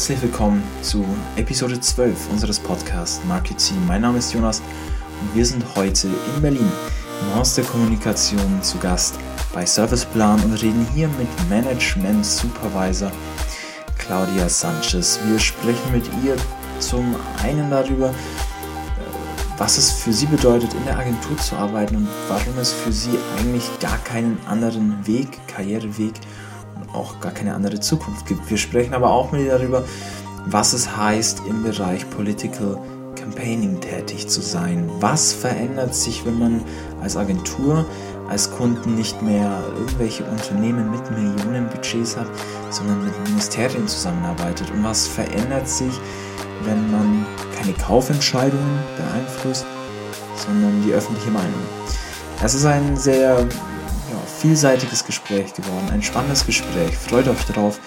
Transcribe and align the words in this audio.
Herzlich 0.00 0.22
willkommen 0.22 0.62
zu 0.80 1.04
Episode 1.36 1.78
12 1.78 2.30
unseres 2.30 2.58
Podcasts 2.58 3.22
Market 3.28 3.58
Team. 3.58 3.86
Mein 3.86 4.00
Name 4.00 4.16
ist 4.16 4.32
Jonas 4.32 4.62
und 5.20 5.34
wir 5.34 5.44
sind 5.44 5.62
heute 5.76 6.08
in 6.08 6.40
Berlin 6.40 6.72
im 7.20 7.34
Haus 7.34 7.54
der 7.54 7.64
Kommunikation 7.64 8.62
zu 8.62 8.78
Gast 8.78 9.16
bei 9.52 9.66
Serviceplan 9.66 10.42
und 10.42 10.54
reden 10.54 10.86
hier 10.94 11.06
mit 11.18 11.28
Management 11.50 12.24
Supervisor 12.24 13.12
Claudia 13.98 14.48
Sanchez. 14.48 15.20
Wir 15.26 15.38
sprechen 15.38 15.92
mit 15.92 16.06
ihr 16.24 16.34
zum 16.78 17.14
einen 17.42 17.68
darüber, 17.68 18.14
was 19.58 19.76
es 19.76 19.90
für 19.90 20.14
sie 20.14 20.24
bedeutet, 20.24 20.72
in 20.72 20.84
der 20.86 20.98
Agentur 20.98 21.36
zu 21.36 21.56
arbeiten 21.56 21.96
und 21.96 22.08
warum 22.26 22.58
es 22.58 22.72
für 22.72 22.90
sie 22.90 23.18
eigentlich 23.38 23.68
gar 23.80 23.98
keinen 23.98 24.38
anderen 24.46 25.06
Weg, 25.06 25.28
Karriereweg 25.46 26.14
und 26.14 26.29
auch 26.92 27.20
gar 27.20 27.32
keine 27.32 27.54
andere 27.54 27.80
Zukunft 27.80 28.26
gibt. 28.26 28.48
Wir 28.50 28.56
sprechen 28.56 28.94
aber 28.94 29.10
auch 29.10 29.32
mit 29.32 29.42
ihr 29.42 29.58
darüber, 29.58 29.84
was 30.46 30.72
es 30.72 30.96
heißt, 30.96 31.42
im 31.48 31.62
Bereich 31.62 32.08
Political 32.10 32.78
Campaigning 33.14 33.80
tätig 33.80 34.28
zu 34.28 34.40
sein. 34.40 34.90
Was 35.00 35.32
verändert 35.32 35.94
sich, 35.94 36.24
wenn 36.24 36.38
man 36.38 36.62
als 37.02 37.16
Agentur, 37.16 37.84
als 38.28 38.50
Kunden 38.50 38.94
nicht 38.94 39.20
mehr 39.22 39.62
irgendwelche 39.76 40.24
Unternehmen 40.24 40.90
mit 40.90 41.10
Millionenbudgets 41.10 42.16
hat, 42.16 42.28
sondern 42.70 43.04
mit 43.04 43.12
Ministerien 43.28 43.86
zusammenarbeitet? 43.86 44.70
Und 44.70 44.84
was 44.84 45.06
verändert 45.06 45.68
sich, 45.68 45.92
wenn 46.64 46.90
man 46.90 47.26
keine 47.56 47.72
Kaufentscheidungen 47.74 48.78
beeinflusst, 48.96 49.66
sondern 50.36 50.82
die 50.82 50.92
öffentliche 50.92 51.30
Meinung. 51.30 51.60
Es 52.42 52.54
ist 52.54 52.64
ein 52.64 52.96
sehr 52.96 53.46
vielseitiges 54.40 55.04
Gespräch 55.04 55.52
geworden, 55.52 55.90
ein 55.92 56.02
spannendes 56.02 56.46
Gespräch. 56.46 56.96
Freut 56.96 57.28
euch 57.28 57.44
drauf. 57.44 57.78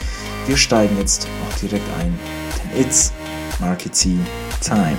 Wir 0.46 0.56
steigen 0.56 0.96
jetzt 1.00 1.28
auch 1.44 1.58
direkt 1.58 1.86
ein, 2.00 2.18
denn 2.74 2.82
it's 2.82 3.12
Marketing 3.60 4.24
Time. 4.62 4.98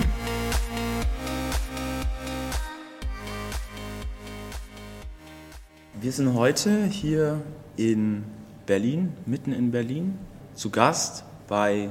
Wir 6.01 6.11
sind 6.11 6.35
heute 6.35 6.87
hier 6.87 7.41
in 7.77 8.25
Berlin, 8.67 9.13
mitten 9.25 9.53
in 9.53 9.71
Berlin, 9.71 10.19
zu 10.55 10.71
Gast 10.71 11.23
bei 11.47 11.91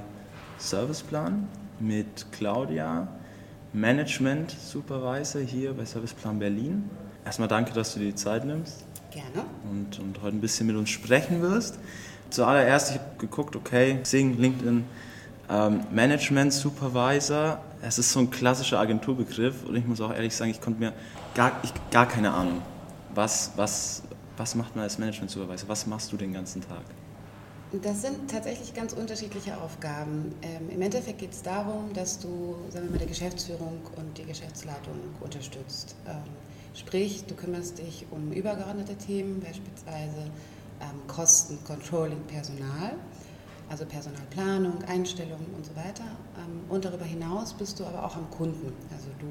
Serviceplan 0.57 1.47
mit 1.79 2.25
Claudia, 2.33 3.07
Management 3.71 4.51
Supervisor 4.51 5.41
hier 5.41 5.73
bei 5.73 5.85
Serviceplan 5.85 6.37
Berlin. 6.37 6.89
Erstmal 7.23 7.47
danke, 7.47 7.71
dass 7.73 7.93
du 7.93 7.99
dir 7.99 8.07
die 8.07 8.15
Zeit 8.15 8.43
nimmst. 8.43 8.85
Gerne. 9.13 9.47
Und, 9.69 9.99
und 9.99 10.21
heute 10.23 10.35
ein 10.35 10.41
bisschen 10.41 10.65
mit 10.65 10.75
uns 10.75 10.89
sprechen 10.89 11.41
wirst. 11.41 11.77
Zuallererst, 12.31 12.91
ich 12.91 12.99
habe 12.99 13.09
geguckt, 13.19 13.55
okay, 13.55 13.99
Sing, 14.03 14.39
LinkedIn, 14.39 14.83
ähm, 15.49 15.81
Management 15.91 16.51
Supervisor, 16.51 17.61
es 17.81 17.99
ist 17.99 18.11
so 18.11 18.19
ein 18.21 18.31
klassischer 18.31 18.79
Agenturbegriff 18.79 19.65
und 19.65 19.75
ich 19.75 19.85
muss 19.85 20.01
auch 20.01 20.11
ehrlich 20.11 20.35
sagen, 20.35 20.49
ich 20.49 20.59
konnte 20.59 20.79
mir 20.79 20.93
gar, 21.35 21.51
ich, 21.61 21.71
gar 21.91 22.07
keine 22.07 22.31
Ahnung, 22.31 22.61
was, 23.13 23.51
was, 23.55 24.01
was 24.35 24.55
macht 24.55 24.75
man 24.75 24.83
als 24.83 24.97
Management 24.97 25.29
Supervisor, 25.29 25.69
was 25.69 25.85
machst 25.85 26.11
du 26.11 26.17
den 26.17 26.33
ganzen 26.33 26.61
Tag? 26.61 26.81
Das 27.81 28.01
sind 28.01 28.31
tatsächlich 28.31 28.73
ganz 28.73 28.93
unterschiedliche 28.93 29.57
Aufgaben. 29.57 30.33
Ähm, 30.43 30.69
Im 30.69 30.81
Endeffekt 30.81 31.19
geht 31.19 31.33
es 31.33 31.41
darum, 31.41 31.91
dass 31.93 32.19
du 32.19 32.55
sagen 32.69 32.85
wir 32.85 32.91
mal, 32.91 32.99
die 32.99 33.07
Geschäftsführung 33.07 33.81
und 33.95 34.17
die 34.17 34.25
Geschäftsleitung 34.25 34.95
unterstützt. 35.21 35.95
Ähm, 36.07 36.21
sprich, 36.73 37.25
du 37.25 37.35
kümmerst 37.35 37.79
dich 37.79 38.05
um 38.11 38.31
übergeordnete 38.31 38.95
Themen, 38.95 39.39
beispielsweise 39.39 40.31
ähm, 40.81 41.07
Kosten, 41.07 41.57
Controlling, 41.65 42.21
Personal, 42.27 42.95
also 43.69 43.85
Personalplanung, 43.85 44.83
Einstellungen 44.83 45.47
und 45.55 45.65
so 45.65 45.75
weiter. 45.75 46.05
Ähm, 46.37 46.61
und 46.69 46.85
darüber 46.85 47.05
hinaus 47.05 47.53
bist 47.53 47.79
du 47.79 47.85
aber 47.85 48.05
auch 48.05 48.15
am 48.15 48.29
Kunden. 48.31 48.73
Also 48.93 49.07
du 49.19 49.27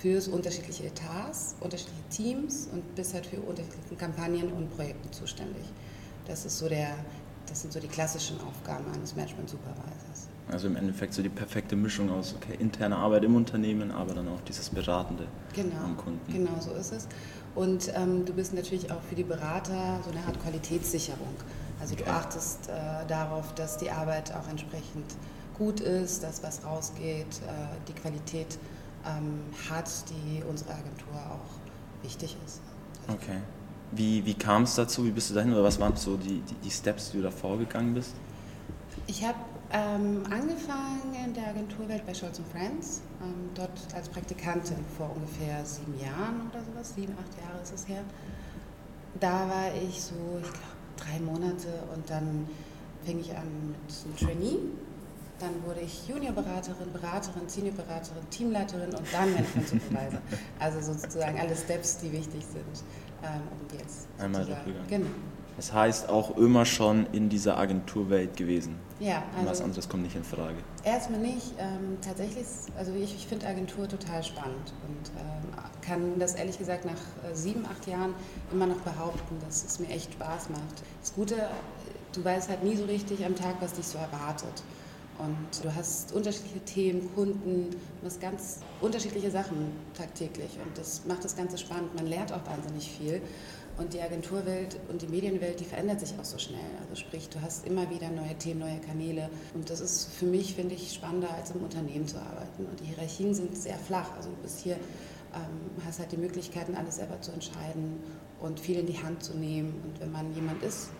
führst 0.00 0.28
unterschiedliche 0.28 0.86
Etats, 0.86 1.56
unterschiedliche 1.60 2.08
Teams 2.10 2.68
und 2.72 2.94
bist 2.94 3.14
halt 3.14 3.26
für 3.26 3.40
unterschiedliche 3.40 3.96
Kampagnen 3.96 4.52
und 4.52 4.74
Projekte 4.76 5.10
zuständig. 5.10 5.64
Das 6.26 6.44
ist 6.44 6.58
so 6.58 6.68
der, 6.68 6.94
das 7.46 7.62
sind 7.62 7.72
so 7.72 7.80
die 7.80 7.88
klassischen 7.88 8.40
Aufgaben 8.40 8.84
eines 8.92 9.16
Management 9.16 9.50
Supervisors. 9.50 10.28
Also 10.50 10.66
im 10.66 10.76
Endeffekt 10.76 11.12
so 11.12 11.22
die 11.22 11.28
perfekte 11.28 11.76
Mischung 11.76 12.10
aus 12.10 12.34
okay, 12.34 12.56
interne 12.58 12.96
Arbeit 12.96 13.24
im 13.24 13.36
Unternehmen, 13.36 13.90
aber 13.90 14.14
dann 14.14 14.28
auch 14.28 14.40
dieses 14.48 14.70
Beratende 14.70 15.26
genau, 15.54 15.76
am 15.84 15.96
Kunden. 15.96 16.32
Genau, 16.32 16.58
so 16.58 16.72
ist 16.72 16.92
es. 16.92 17.08
Und 17.54 17.92
ähm, 17.94 18.24
du 18.24 18.32
bist 18.32 18.54
natürlich 18.54 18.90
auch 18.90 19.02
für 19.02 19.14
die 19.14 19.24
Berater 19.24 20.00
so 20.04 20.10
eine 20.10 20.24
Art 20.26 20.40
Qualitätssicherung. 20.42 21.34
Also 21.80 21.94
okay. 21.94 22.04
du 22.04 22.10
achtest 22.10 22.68
äh, 22.68 23.06
darauf, 23.08 23.54
dass 23.54 23.76
die 23.76 23.90
Arbeit 23.90 24.34
auch 24.34 24.48
entsprechend 24.48 25.04
gut 25.58 25.80
ist, 25.80 26.22
dass 26.22 26.42
was 26.42 26.64
rausgeht, 26.64 27.26
äh, 27.26 27.86
die 27.88 27.92
Qualität 27.92 28.58
ähm, 29.06 29.40
hat, 29.68 29.90
die 30.08 30.42
unsere 30.48 30.70
Agentur 30.70 31.14
auch 31.30 32.04
wichtig 32.04 32.36
ist. 32.46 32.60
Okay. 33.08 33.38
Wie, 33.92 34.24
wie 34.24 34.34
kam 34.34 34.64
es 34.64 34.74
dazu? 34.74 35.04
Wie 35.04 35.10
bist 35.10 35.30
du 35.30 35.34
dahin? 35.34 35.52
Oder 35.52 35.64
was 35.64 35.80
waren 35.80 35.96
so 35.96 36.16
die, 36.16 36.40
die, 36.40 36.54
die 36.62 36.70
Steps, 36.70 37.10
die 37.10 37.18
du 37.18 37.22
da 37.24 37.30
vorgegangen 37.30 37.94
bist? 37.94 38.14
Ich 39.06 39.24
habe 39.24 39.38
ähm, 39.72 40.22
angefangen 40.30 41.14
in 41.24 41.34
der 41.34 41.48
Agenturwelt 41.48 42.06
bei 42.06 42.14
Scholz 42.14 42.40
Friends, 42.52 43.02
ähm, 43.22 43.50
dort 43.54 43.70
als 43.94 44.08
Praktikantin 44.08 44.78
vor 44.96 45.14
ungefähr 45.14 45.64
sieben 45.64 45.98
Jahren 46.00 46.48
oder 46.50 46.62
sowas, 46.64 46.94
sieben, 46.94 47.14
acht 47.14 47.40
Jahre 47.42 47.62
ist 47.62 47.74
es 47.74 47.86
her. 47.88 48.02
Da 49.20 49.48
war 49.48 49.74
ich 49.74 50.00
so, 50.02 50.14
ich 50.40 50.50
glaube, 50.50 50.78
drei 50.96 51.20
Monate 51.20 51.68
und 51.94 52.08
dann 52.08 52.48
fing 53.04 53.20
ich 53.20 53.36
an 53.36 53.46
mit 53.70 53.78
einem 54.04 54.16
Trainee. 54.16 54.58
Dann 55.38 55.62
wurde 55.64 55.80
ich 55.80 56.08
Juniorberaterin, 56.08 56.92
Beraterin, 56.92 57.48
Seniorberaterin, 57.48 58.28
Teamleiterin 58.30 58.92
und 58.94 59.06
dann 59.12 59.32
Management 59.32 59.68
Supervisor. 59.68 60.20
Also 60.58 60.92
sozusagen 60.92 61.38
alle 61.38 61.54
Steps, 61.54 61.98
die 61.98 62.10
wichtig 62.10 62.44
sind 62.44 62.84
ähm, 63.22 63.42
um 63.52 63.78
jetzt. 63.78 64.08
Einmal 64.18 64.44
durchgegangen. 64.44 64.88
Genau. 64.88 65.10
Das 65.58 65.72
heißt 65.72 66.08
auch 66.08 66.36
immer 66.36 66.64
schon 66.64 67.06
in 67.10 67.28
dieser 67.28 67.58
Agenturwelt 67.58 68.36
gewesen. 68.36 68.76
Ja. 69.00 69.24
Also 69.36 69.50
was 69.50 69.60
anderes 69.60 69.88
kommt 69.88 70.04
nicht 70.04 70.14
in 70.14 70.22
Frage. 70.22 70.54
Erstmal 70.84 71.18
nicht. 71.18 71.52
Ähm, 71.58 71.98
tatsächlich, 72.00 72.46
also 72.76 72.92
ich, 72.94 73.12
ich 73.16 73.26
finde 73.26 73.48
Agentur 73.48 73.88
total 73.88 74.22
spannend 74.22 74.72
und 74.86 75.10
ähm, 75.18 75.58
kann 75.80 76.18
das 76.20 76.36
ehrlich 76.36 76.58
gesagt 76.58 76.84
nach 76.84 76.92
äh, 76.92 77.34
sieben, 77.34 77.66
acht 77.66 77.88
Jahren 77.88 78.14
immer 78.52 78.68
noch 78.68 78.80
behaupten, 78.82 79.36
dass 79.44 79.64
es 79.64 79.80
mir 79.80 79.88
echt 79.88 80.12
Spaß 80.12 80.50
macht. 80.50 80.84
Das 81.00 81.12
Gute, 81.12 81.34
du 82.12 82.24
weißt 82.24 82.48
halt 82.50 82.62
nie 82.62 82.76
so 82.76 82.84
richtig 82.84 83.26
am 83.26 83.34
Tag, 83.34 83.56
was 83.58 83.72
dich 83.72 83.86
so 83.86 83.98
erwartet. 83.98 84.62
Und 85.18 85.64
du 85.64 85.74
hast 85.74 86.12
unterschiedliche 86.12 86.60
Themen, 86.60 87.12
Kunden, 87.16 87.70
du 87.70 88.06
hast 88.06 88.20
ganz 88.20 88.60
unterschiedliche 88.80 89.32
Sachen 89.32 89.72
tagtäglich. 89.92 90.50
Und 90.64 90.78
das 90.78 91.02
macht 91.06 91.24
das 91.24 91.36
Ganze 91.36 91.58
spannend. 91.58 91.92
Man 91.96 92.06
lernt 92.06 92.32
auch 92.32 92.46
wahnsinnig 92.46 92.88
viel. 92.88 93.20
Und 93.78 93.94
die 93.94 94.02
Agenturwelt 94.02 94.76
und 94.88 95.02
die 95.02 95.06
Medienwelt, 95.06 95.60
die 95.60 95.64
verändert 95.64 96.00
sich 96.00 96.12
auch 96.18 96.24
so 96.24 96.36
schnell. 96.36 96.58
Also 96.80 96.96
sprich, 96.96 97.28
du 97.28 97.40
hast 97.40 97.64
immer 97.64 97.88
wieder 97.90 98.10
neue 98.10 98.34
Themen, 98.34 98.60
neue 98.60 98.80
Kanäle. 98.80 99.30
Und 99.54 99.70
das 99.70 99.80
ist 99.80 100.12
für 100.12 100.26
mich, 100.26 100.54
finde 100.54 100.74
ich, 100.74 100.92
spannender, 100.92 101.32
als 101.32 101.52
im 101.52 101.62
Unternehmen 101.62 102.06
zu 102.06 102.18
arbeiten. 102.18 102.66
Und 102.66 102.80
die 102.80 102.86
Hierarchien 102.86 103.34
sind 103.34 103.56
sehr 103.56 103.78
flach. 103.78 104.10
Also 104.16 104.30
du 104.30 104.36
bist 104.42 104.58
hier, 104.58 104.74
ähm, 104.74 105.84
hast 105.86 106.00
halt 106.00 106.10
die 106.10 106.16
Möglichkeiten, 106.16 106.74
alles 106.74 106.96
selber 106.96 107.20
zu 107.20 107.30
entscheiden 107.30 108.02
und 108.40 108.58
viel 108.58 108.78
in 108.80 108.86
die 108.86 109.00
Hand 109.00 109.22
zu 109.22 109.36
nehmen. 109.36 109.80
Und 109.84 110.00
wenn 110.00 110.10
man 110.10 110.34
jemand 110.34 110.60
ist, 110.64 110.90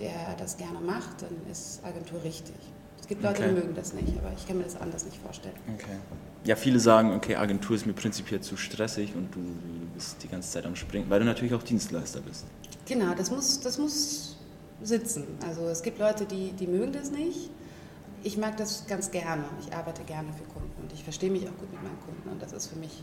der 0.00 0.34
das 0.36 0.56
gerne 0.56 0.80
macht, 0.80 1.22
dann 1.22 1.50
ist 1.50 1.84
Agentur 1.84 2.22
richtig. 2.24 2.56
Es 3.00 3.06
gibt 3.06 3.22
Leute, 3.22 3.42
okay. 3.42 3.54
die 3.54 3.60
mögen 3.60 3.74
das 3.74 3.92
nicht, 3.92 4.18
aber 4.18 4.32
ich 4.36 4.48
kann 4.48 4.58
mir 4.58 4.64
das 4.64 4.76
anders 4.80 5.04
nicht 5.04 5.18
vorstellen. 5.18 5.54
Okay. 5.74 5.96
Ja, 6.42 6.56
viele 6.56 6.80
sagen, 6.80 7.12
okay, 7.12 7.36
Agentur 7.36 7.76
ist 7.76 7.86
mir 7.86 7.92
prinzipiell 7.92 8.40
zu 8.40 8.56
stressig 8.56 9.14
und 9.14 9.32
du, 9.34 9.40
du 9.40 9.85
bist 9.96 10.22
die 10.22 10.28
ganze 10.28 10.50
Zeit 10.50 10.66
am 10.66 10.76
Springen, 10.76 11.08
weil 11.08 11.20
du 11.20 11.26
natürlich 11.26 11.54
auch 11.54 11.62
Dienstleister 11.62 12.20
bist. 12.20 12.44
Genau, 12.86 13.14
das 13.14 13.30
muss, 13.30 13.60
das 13.60 13.78
muss 13.78 14.36
sitzen. 14.82 15.24
Also 15.46 15.62
es 15.68 15.82
gibt 15.82 15.98
Leute, 15.98 16.24
die, 16.26 16.52
die 16.52 16.66
mögen 16.66 16.92
das 16.92 17.10
nicht. 17.10 17.50
Ich 18.22 18.36
mag 18.36 18.56
das 18.56 18.86
ganz 18.86 19.10
gerne. 19.10 19.44
Ich 19.60 19.74
arbeite 19.74 20.02
gerne 20.04 20.28
für 20.32 20.44
Kunden 20.52 20.82
und 20.82 20.92
ich 20.92 21.02
verstehe 21.02 21.30
mich 21.30 21.44
auch 21.44 21.56
gut 21.56 21.72
mit 21.72 21.82
meinen 21.82 22.00
Kunden 22.00 22.28
und 22.28 22.42
das 22.42 22.52
ist 22.52 22.66
für 22.66 22.78
mich 22.78 23.02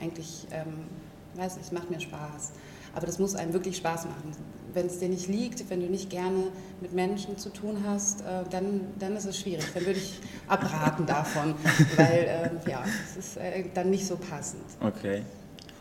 eigentlich, 0.00 0.46
ähm, 0.50 0.86
weiß 1.34 1.56
nicht, 1.56 1.66
es 1.66 1.72
macht 1.72 1.90
mir 1.90 2.00
Spaß. 2.00 2.52
Aber 2.94 3.06
das 3.06 3.18
muss 3.18 3.34
einem 3.34 3.52
wirklich 3.52 3.76
Spaß 3.78 4.04
machen. 4.04 4.32
Wenn 4.72 4.86
es 4.86 4.98
dir 4.98 5.08
nicht 5.08 5.28
liegt, 5.28 5.68
wenn 5.70 5.80
du 5.80 5.86
nicht 5.86 6.10
gerne 6.10 6.44
mit 6.80 6.92
Menschen 6.92 7.38
zu 7.38 7.48
tun 7.48 7.84
hast, 7.86 8.20
äh, 8.20 8.44
dann, 8.50 8.80
dann 8.98 9.16
ist 9.16 9.24
es 9.24 9.38
schwierig. 9.38 9.64
Dann 9.72 9.86
würde 9.86 9.98
ich 9.98 10.20
abraten 10.46 11.06
davon, 11.06 11.54
weil 11.96 12.52
äh, 12.66 12.70
ja, 12.70 12.84
es 13.08 13.16
ist 13.16 13.36
äh, 13.36 13.64
dann 13.72 13.90
nicht 13.90 14.06
so 14.06 14.16
passend. 14.16 14.62
Okay. 14.80 15.22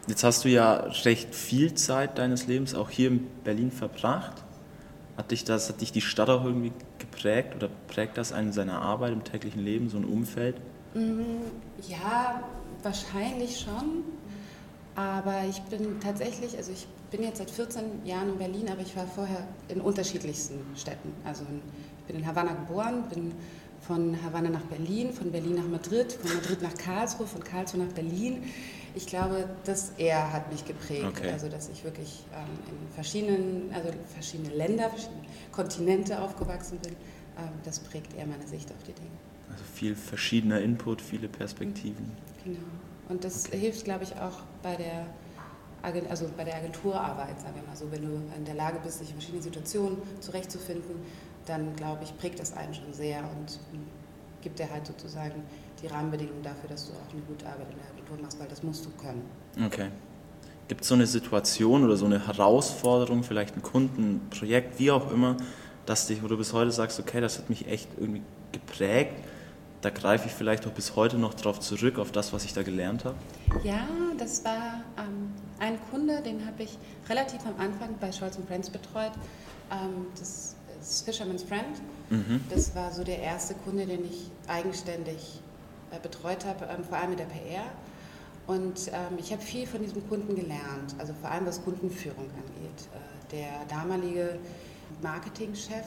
Jetzt 0.07 0.23
hast 0.23 0.43
du 0.43 0.49
ja 0.49 0.73
recht 1.05 1.33
viel 1.33 1.73
Zeit 1.75 2.17
deines 2.17 2.47
Lebens 2.47 2.75
auch 2.75 2.89
hier 2.89 3.07
in 3.07 3.27
Berlin 3.43 3.71
verbracht. 3.71 4.43
Hat 5.15 5.31
dich, 5.31 5.45
das, 5.45 5.69
hat 5.69 5.79
dich 5.79 5.91
die 5.91 6.01
Stadt 6.01 6.29
auch 6.29 6.43
irgendwie 6.43 6.73
geprägt 6.99 7.55
oder 7.55 7.69
prägt 7.87 8.17
das 8.17 8.33
einen 8.33 8.51
seiner 8.51 8.81
Arbeit 8.81 9.13
im 9.13 9.23
täglichen 9.23 9.63
Leben, 9.63 9.89
so 9.89 9.97
ein 9.97 10.05
Umfeld? 10.05 10.57
Mm, 10.93 11.21
ja, 11.87 12.43
wahrscheinlich 12.81 13.59
schon. 13.59 14.03
Aber 14.95 15.35
ich 15.49 15.61
bin 15.63 15.99
tatsächlich, 15.99 16.57
also 16.57 16.71
ich 16.71 16.85
bin 17.09 17.23
jetzt 17.23 17.37
seit 17.37 17.49
14 17.49 18.05
Jahren 18.05 18.29
in 18.29 18.37
Berlin, 18.37 18.69
aber 18.69 18.81
ich 18.81 18.95
war 18.95 19.07
vorher 19.07 19.47
in 19.69 19.81
unterschiedlichsten 19.81 20.59
Städten. 20.75 21.13
Also 21.23 21.43
ich 21.99 22.05
bin 22.05 22.17
in 22.17 22.27
Havanna 22.27 22.53
geboren, 22.53 23.03
bin 23.09 23.31
von 23.81 24.17
Havanna 24.23 24.49
nach 24.49 24.63
Berlin, 24.63 25.13
von 25.13 25.31
Berlin 25.31 25.55
nach 25.55 25.67
Madrid, 25.67 26.11
von 26.13 26.33
Madrid 26.33 26.61
nach 26.61 26.75
Karlsruhe, 26.75 27.27
von 27.27 27.43
Karlsruhe 27.43 27.83
nach 27.83 27.93
Berlin. 27.93 28.43
Ich 28.95 29.07
glaube, 29.07 29.49
dass 29.65 29.93
er 29.97 30.31
hat 30.31 30.51
mich 30.51 30.65
geprägt. 30.65 31.05
Okay. 31.07 31.31
Also, 31.31 31.49
dass 31.49 31.69
ich 31.69 31.83
wirklich 31.83 32.23
ähm, 32.33 32.47
in 32.69 32.93
verschiedenen, 32.93 33.71
also 33.73 33.89
verschiedene 34.13 34.49
Länder, 34.49 34.89
verschiedene 34.89 35.21
Kontinente 35.51 36.21
aufgewachsen 36.21 36.77
bin. 36.79 36.93
Ähm, 37.37 37.49
das 37.63 37.79
prägt 37.79 38.15
eher 38.15 38.27
meine 38.27 38.45
Sicht 38.47 38.69
auf 38.69 38.83
die 38.83 38.93
Dinge. 38.93 39.09
Also 39.51 39.63
viel 39.73 39.95
verschiedener 39.95 40.61
Input, 40.61 41.01
viele 41.01 41.27
Perspektiven. 41.27 42.11
Genau. 42.43 42.59
Und 43.09 43.23
das 43.23 43.47
okay. 43.47 43.57
hilft, 43.57 43.83
glaube 43.83 44.03
ich, 44.03 44.15
auch 44.15 44.43
bei 44.61 44.75
der, 44.75 45.07
also 46.09 46.29
bei 46.37 46.43
der 46.43 46.55
Agenturarbeit, 46.55 47.39
sagen 47.41 47.55
wir 47.55 47.63
mal 47.63 47.75
so. 47.75 47.91
Wenn 47.91 48.03
du 48.03 48.21
in 48.37 48.45
der 48.45 48.55
Lage 48.55 48.79
bist, 48.83 49.01
dich 49.01 49.09
in 49.09 49.15
verschiedenen 49.15 49.43
Situationen 49.43 49.97
zurechtzufinden, 50.19 50.95
dann, 51.45 51.75
glaube 51.75 52.03
ich, 52.03 52.17
prägt 52.17 52.39
das 52.39 52.55
einen 52.55 52.73
schon 52.73 52.93
sehr 52.93 53.19
und 53.19 53.59
gibt 54.43 54.59
dir 54.59 54.69
halt 54.69 54.85
sozusagen 54.85 55.43
die 55.81 55.87
Rahmenbedingungen 55.87 56.43
dafür, 56.43 56.69
dass 56.69 56.87
du 56.87 56.93
auch 56.93 57.13
eine 57.13 57.21
gute 57.23 57.45
Arbeit 57.47 57.67
in 57.71 57.77
der 57.77 57.89
Agentur 57.91 58.17
machst, 58.21 58.39
weil 58.39 58.47
das 58.47 58.61
musst 58.61 58.85
du 58.85 58.89
können. 58.91 59.23
Okay. 59.65 59.89
Gibt 60.67 60.81
es 60.81 60.87
so 60.87 60.95
eine 60.95 61.07
Situation 61.07 61.83
oder 61.83 61.97
so 61.97 62.05
eine 62.05 62.27
Herausforderung, 62.27 63.23
vielleicht 63.23 63.55
ein 63.55 63.61
Kundenprojekt, 63.61 64.79
wie 64.79 64.91
auch 64.91 65.11
immer, 65.11 65.37
dass 65.85 66.07
dich, 66.07 66.23
wo 66.23 66.27
du 66.27 66.37
bis 66.37 66.53
heute 66.53 66.71
sagst, 66.71 66.99
okay, 66.99 67.19
das 67.19 67.37
hat 67.37 67.49
mich 67.49 67.67
echt 67.67 67.89
irgendwie 67.97 68.21
geprägt, 68.51 69.15
da 69.81 69.89
greife 69.89 70.27
ich 70.27 70.33
vielleicht 70.33 70.65
auch 70.65 70.71
bis 70.71 70.95
heute 70.95 71.17
noch 71.17 71.33
darauf 71.33 71.59
zurück, 71.59 71.99
auf 71.99 72.13
das, 72.13 72.31
was 72.31 72.45
ich 72.45 72.53
da 72.53 72.63
gelernt 72.63 73.03
habe? 73.03 73.15
Ja, 73.63 73.85
das 74.17 74.45
war 74.45 74.81
ähm, 74.97 75.33
ein 75.59 75.77
Kunde, 75.91 76.21
den 76.21 76.45
habe 76.45 76.63
ich 76.63 76.77
relativ 77.09 77.45
am 77.45 77.59
Anfang 77.59 77.95
bei 77.99 78.11
Scholz 78.13 78.39
Friends 78.47 78.69
betreut. 78.69 79.11
Ähm, 79.69 80.05
das 80.17 80.55
ist 80.89 81.05
Fisherman's 81.05 81.43
Friend. 81.43 81.81
Mhm. 82.09 82.41
Das 82.49 82.75
war 82.75 82.91
so 82.91 83.03
der 83.03 83.19
erste 83.19 83.53
Kunde, 83.55 83.85
den 83.85 84.05
ich 84.05 84.29
eigenständig 84.47 85.41
äh, 85.91 85.99
betreut 85.99 86.45
habe, 86.45 86.65
ähm, 86.65 86.83
vor 86.83 86.97
allem 86.97 87.11
mit 87.11 87.19
der 87.19 87.25
PR. 87.25 87.65
Und 88.45 88.89
ähm, 88.89 89.17
ich 89.17 89.31
habe 89.31 89.41
viel 89.41 89.65
von 89.65 89.81
diesem 89.81 90.07
Kunden 90.09 90.35
gelernt, 90.35 90.95
also 90.97 91.13
vor 91.21 91.31
allem 91.31 91.45
was 91.45 91.63
Kundenführung 91.63 92.25
angeht. 92.25 92.87
Äh, 92.93 93.35
der 93.35 93.65
damalige 93.69 94.37
Marketingchef 95.01 95.85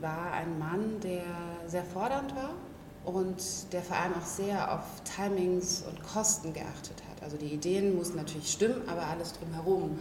war 0.00 0.32
ein 0.32 0.58
Mann, 0.58 1.00
der 1.02 1.22
sehr 1.66 1.84
fordernd 1.84 2.34
war 2.34 2.54
und 3.04 3.72
der 3.72 3.82
vor 3.82 3.96
allem 3.96 4.14
auch 4.14 4.26
sehr 4.26 4.72
auf 4.74 4.84
Timings 5.04 5.82
und 5.88 6.02
Kosten 6.02 6.52
geachtet 6.52 7.02
hat. 7.10 7.22
Also 7.22 7.36
die 7.36 7.46
Ideen 7.46 7.96
mussten 7.96 8.16
natürlich 8.16 8.50
stimmen, 8.50 8.82
aber 8.88 9.06
alles 9.06 9.32
drumherum. 9.34 9.98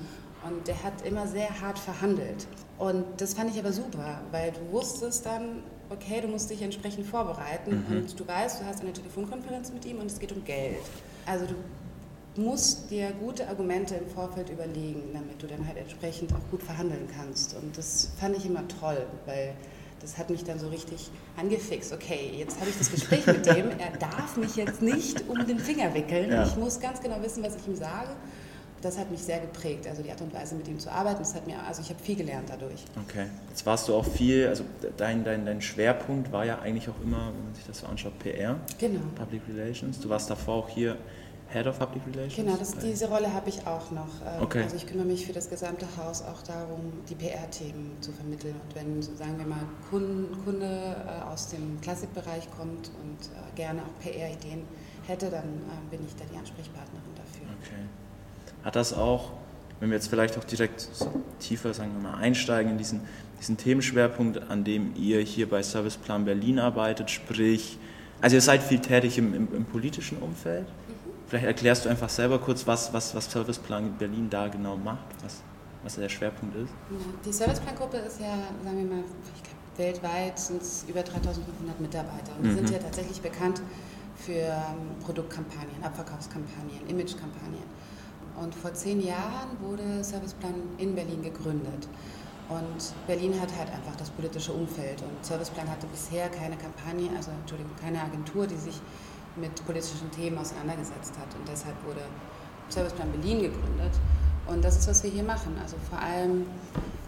Und 0.48 0.68
der 0.68 0.82
hat 0.84 1.06
immer 1.06 1.28
sehr 1.28 1.62
hart 1.62 1.78
verhandelt. 1.78 2.48
Und 2.80 3.06
das 3.18 3.36
fand 3.36 3.52
ich 3.52 3.60
aber 3.60 3.72
super, 3.72 4.22
weil 4.32 4.52
du 4.52 4.72
wusstest 4.72 5.26
dann, 5.26 5.64
okay, 5.90 6.22
du 6.22 6.28
musst 6.28 6.50
dich 6.50 6.62
entsprechend 6.62 7.06
vorbereiten 7.06 7.86
mhm. 7.88 7.98
und 7.98 8.20
du 8.20 8.28
weißt, 8.28 8.62
du 8.62 8.66
hast 8.66 8.82
eine 8.82 8.92
Telefonkonferenz 8.92 9.72
mit 9.72 9.86
ihm 9.86 10.00
und 10.00 10.08
es 10.08 10.18
geht 10.18 10.32
um 10.32 10.44
Geld. 10.44 10.82
Also 11.28 11.46
du 11.46 12.42
musst 12.42 12.90
dir 12.90 13.12
gute 13.12 13.48
Argumente 13.48 13.96
im 13.96 14.08
Vorfeld 14.08 14.50
überlegen, 14.50 15.12
damit 15.14 15.42
du 15.42 15.48
dann 15.48 15.68
halt 15.68 15.78
entsprechend 15.78 16.34
auch 16.34 16.50
gut 16.50 16.64
verhandeln 16.64 17.08
kannst. 17.16 17.56
Und 17.56 17.78
das 17.78 18.10
fand 18.20 18.36
ich 18.36 18.46
immer 18.46 18.68
toll, 18.68 19.06
weil 19.28 19.54
das 20.02 20.18
hat 20.18 20.30
mich 20.30 20.44
dann 20.44 20.58
so 20.58 20.70
richtig 20.70 21.12
angefixt. 21.38 21.94
Okay, 21.94 22.32
jetzt 22.36 22.60
habe 22.60 22.70
ich 22.70 22.78
das 22.78 22.90
Gespräch 22.90 23.28
mit 23.28 23.46
dem. 23.56 23.70
Er 23.78 23.92
darf 24.00 24.38
mich 24.38 24.56
jetzt 24.56 24.82
nicht 24.82 25.30
um 25.30 25.46
den 25.46 25.60
Finger 25.60 25.94
wickeln. 25.94 26.32
Ja. 26.32 26.46
Ich 26.46 26.56
muss 26.56 26.80
ganz 26.80 27.02
genau 27.02 27.22
wissen, 27.22 27.44
was 27.44 27.56
ich 27.56 27.68
ihm 27.68 27.76
sage. 27.76 28.10
Das 28.82 28.98
hat 28.98 29.12
mich 29.12 29.22
sehr 29.22 29.40
geprägt, 29.40 29.88
also 29.88 30.02
die 30.02 30.10
Art 30.10 30.22
und 30.22 30.34
Weise, 30.34 30.56
mit 30.56 30.68
ihm 30.68 30.80
zu 30.80 30.92
arbeiten. 30.92 31.20
Das 31.20 31.36
hat 31.36 31.46
mir, 31.46 31.62
also 31.64 31.82
ich 31.82 31.90
habe 31.90 32.00
viel 32.02 32.16
gelernt 32.16 32.50
dadurch. 32.50 32.84
Okay, 33.08 33.28
jetzt 33.50 33.66
warst 33.66 33.88
du 33.88 33.96
auch 33.96 34.06
viel, 34.06 34.48
also 34.48 34.64
dein, 34.98 35.24
dein, 35.24 35.46
dein 35.46 35.62
Schwerpunkt 35.62 36.32
war 36.32 36.46
ja 36.46 36.60
eigentlich 36.60 36.90
auch 36.90 37.00
immer, 37.04 37.28
wenn 37.28 37.46
man 37.46 37.56
sich 37.56 37.66
das 37.66 37.80
so 37.80 37.88
anschaut, 37.88 38.18
PR, 38.20 38.58
genau. 38.80 39.02
Public 39.16 39.42
Relations. 39.48 40.00
Du 40.00 40.10
warst 40.10 40.30
davor 40.30 40.56
auch 40.56 40.70
hier 40.70 40.98
Head 41.52 41.68
of 41.68 41.78
Public 41.80 42.02
Relations? 42.08 42.36
Genau, 42.36 42.58
das, 42.58 42.78
diese 42.78 43.10
Rolle 43.10 43.34
habe 43.34 43.50
ich 43.50 43.68
auch 43.68 43.92
noch. 43.92 44.08
Ähm, 44.26 44.42
okay. 44.42 44.64
Also 44.64 44.78
ich 44.78 44.88
kümmere 44.88 45.06
mich 45.06 45.26
für 45.26 45.34
das 45.34 45.50
gesamte 45.50 45.86
Haus 45.98 46.22
auch 46.22 46.42
darum, 46.44 46.94
die 47.10 47.16
PR-Themen 47.16 47.98
zu 48.00 48.12
vermitteln. 48.12 48.56
Und 48.56 48.76
wenn, 48.76 49.02
sagen 49.02 49.38
wir 49.38 49.46
mal, 49.46 49.64
Kunde, 49.90 50.30
Kunde 50.46 50.96
äh, 51.06 51.32
aus 51.32 51.50
dem 51.50 51.80
Klassikbereich 51.82 52.50
kommt 52.52 52.92
und 53.02 53.28
äh, 53.28 53.56
gerne 53.56 53.82
auch 53.82 54.04
PR-Ideen 54.04 54.64
hätte, 55.08 55.30
dann 55.30 55.44
äh, 55.44 55.96
bin 55.96 56.06
ich 56.06 56.16
da 56.16 56.24
die 56.32 56.38
Ansprechpartnerin 56.38 57.16
dafür. 57.16 57.48
Okay. 57.62 57.84
Hat 58.64 58.76
das 58.76 58.94
auch, 58.94 59.32
wenn 59.80 59.90
wir 59.90 59.98
jetzt 59.98 60.08
vielleicht 60.08 60.38
auch 60.38 60.44
direkt 60.44 60.90
tiefer, 61.40 61.74
sagen 61.74 61.92
wir 61.94 62.12
mal, 62.12 62.18
einsteigen 62.18 62.72
in 62.72 62.78
diesen, 62.78 63.02
diesen 63.40 63.58
Themenschwerpunkt, 63.58 64.50
an 64.50 64.64
dem 64.64 64.94
ihr 64.96 65.20
hier 65.22 65.50
bei 65.50 65.64
Serviceplan 65.64 66.26
Berlin 66.26 66.60
arbeitet, 66.60 67.10
sprich, 67.10 67.78
also 68.22 68.36
ihr 68.36 68.42
seid 68.42 68.62
viel 68.62 68.80
tätig 68.80 69.18
im, 69.18 69.34
im, 69.34 69.48
im 69.56 69.66
politischen 69.66 70.20
Umfeld, 70.20 70.68
Vielleicht 71.32 71.48
erklärst 71.48 71.86
du 71.86 71.90
einfach 71.90 72.10
selber 72.10 72.40
kurz, 72.40 72.68
was, 72.68 72.92
was, 72.92 73.16
was 73.16 73.32
Serviceplan 73.32 73.94
Berlin 73.98 74.30
da 74.30 74.50
genau 74.50 74.76
macht, 74.76 75.06
was, 75.24 75.38
was 75.82 75.96
der 75.96 76.10
Schwerpunkt 76.10 76.58
ist. 76.58 76.74
Die 77.24 77.32
Serviceplan-Gruppe 77.32 78.00
ist 78.00 78.20
ja, 78.20 78.36
sagen 78.66 78.78
wir 78.78 78.98
mal, 78.98 79.04
weltweit 79.78 80.38
sind 80.38 80.62
es 80.62 80.84
über 80.90 81.02
3500 81.02 81.80
Mitarbeiter. 81.80 82.34
Und 82.36 82.44
mhm. 82.44 82.50
wir 82.50 82.56
sind 82.56 82.72
ja 82.72 82.80
tatsächlich 82.80 83.22
bekannt 83.22 83.62
für 84.18 84.34
ähm, 84.34 85.00
Produktkampagnen, 85.06 85.82
Abverkaufskampagnen, 85.82 86.86
Imagekampagnen. 86.90 87.64
Und 88.42 88.56
vor 88.56 88.74
zehn 88.74 89.06
Jahren 89.06 89.50
wurde 89.62 90.04
Serviceplan 90.04 90.56
in 90.80 90.96
Berlin 90.96 91.22
gegründet. 91.22 91.88
Und 92.50 92.94
Berlin 93.06 93.40
hat 93.40 93.50
halt 93.56 93.70
einfach 93.72 93.96
das 93.98 94.10
politische 94.10 94.52
Umfeld. 94.52 95.02
Und 95.04 95.24
Serviceplan 95.24 95.70
hatte 95.70 95.86
bisher 95.88 96.28
keine 96.30 96.58
Kampagne, 96.58 97.10
also 97.16 97.30
Entschuldigung, 97.32 97.72
keine 97.80 98.02
Agentur, 98.02 98.48
die 98.48 98.58
sich 98.58 98.82
mit 99.36 99.64
politischen 99.66 100.10
Themen 100.12 100.40
auseinandergesetzt 100.40 101.14
hat. 101.20 101.34
Und 101.36 101.48
deshalb 101.48 101.76
wurde 101.86 102.02
Serviceplan 102.70 103.12
Berlin 103.12 103.42
gegründet. 103.44 103.94
Und 104.48 104.66
das 104.66 104.78
ist, 104.78 104.88
was 104.88 105.04
wir 105.04 105.12
hier 105.12 105.24
machen. 105.24 105.56
Also 105.62 105.78
vor 105.88 106.00
allem 106.00 106.48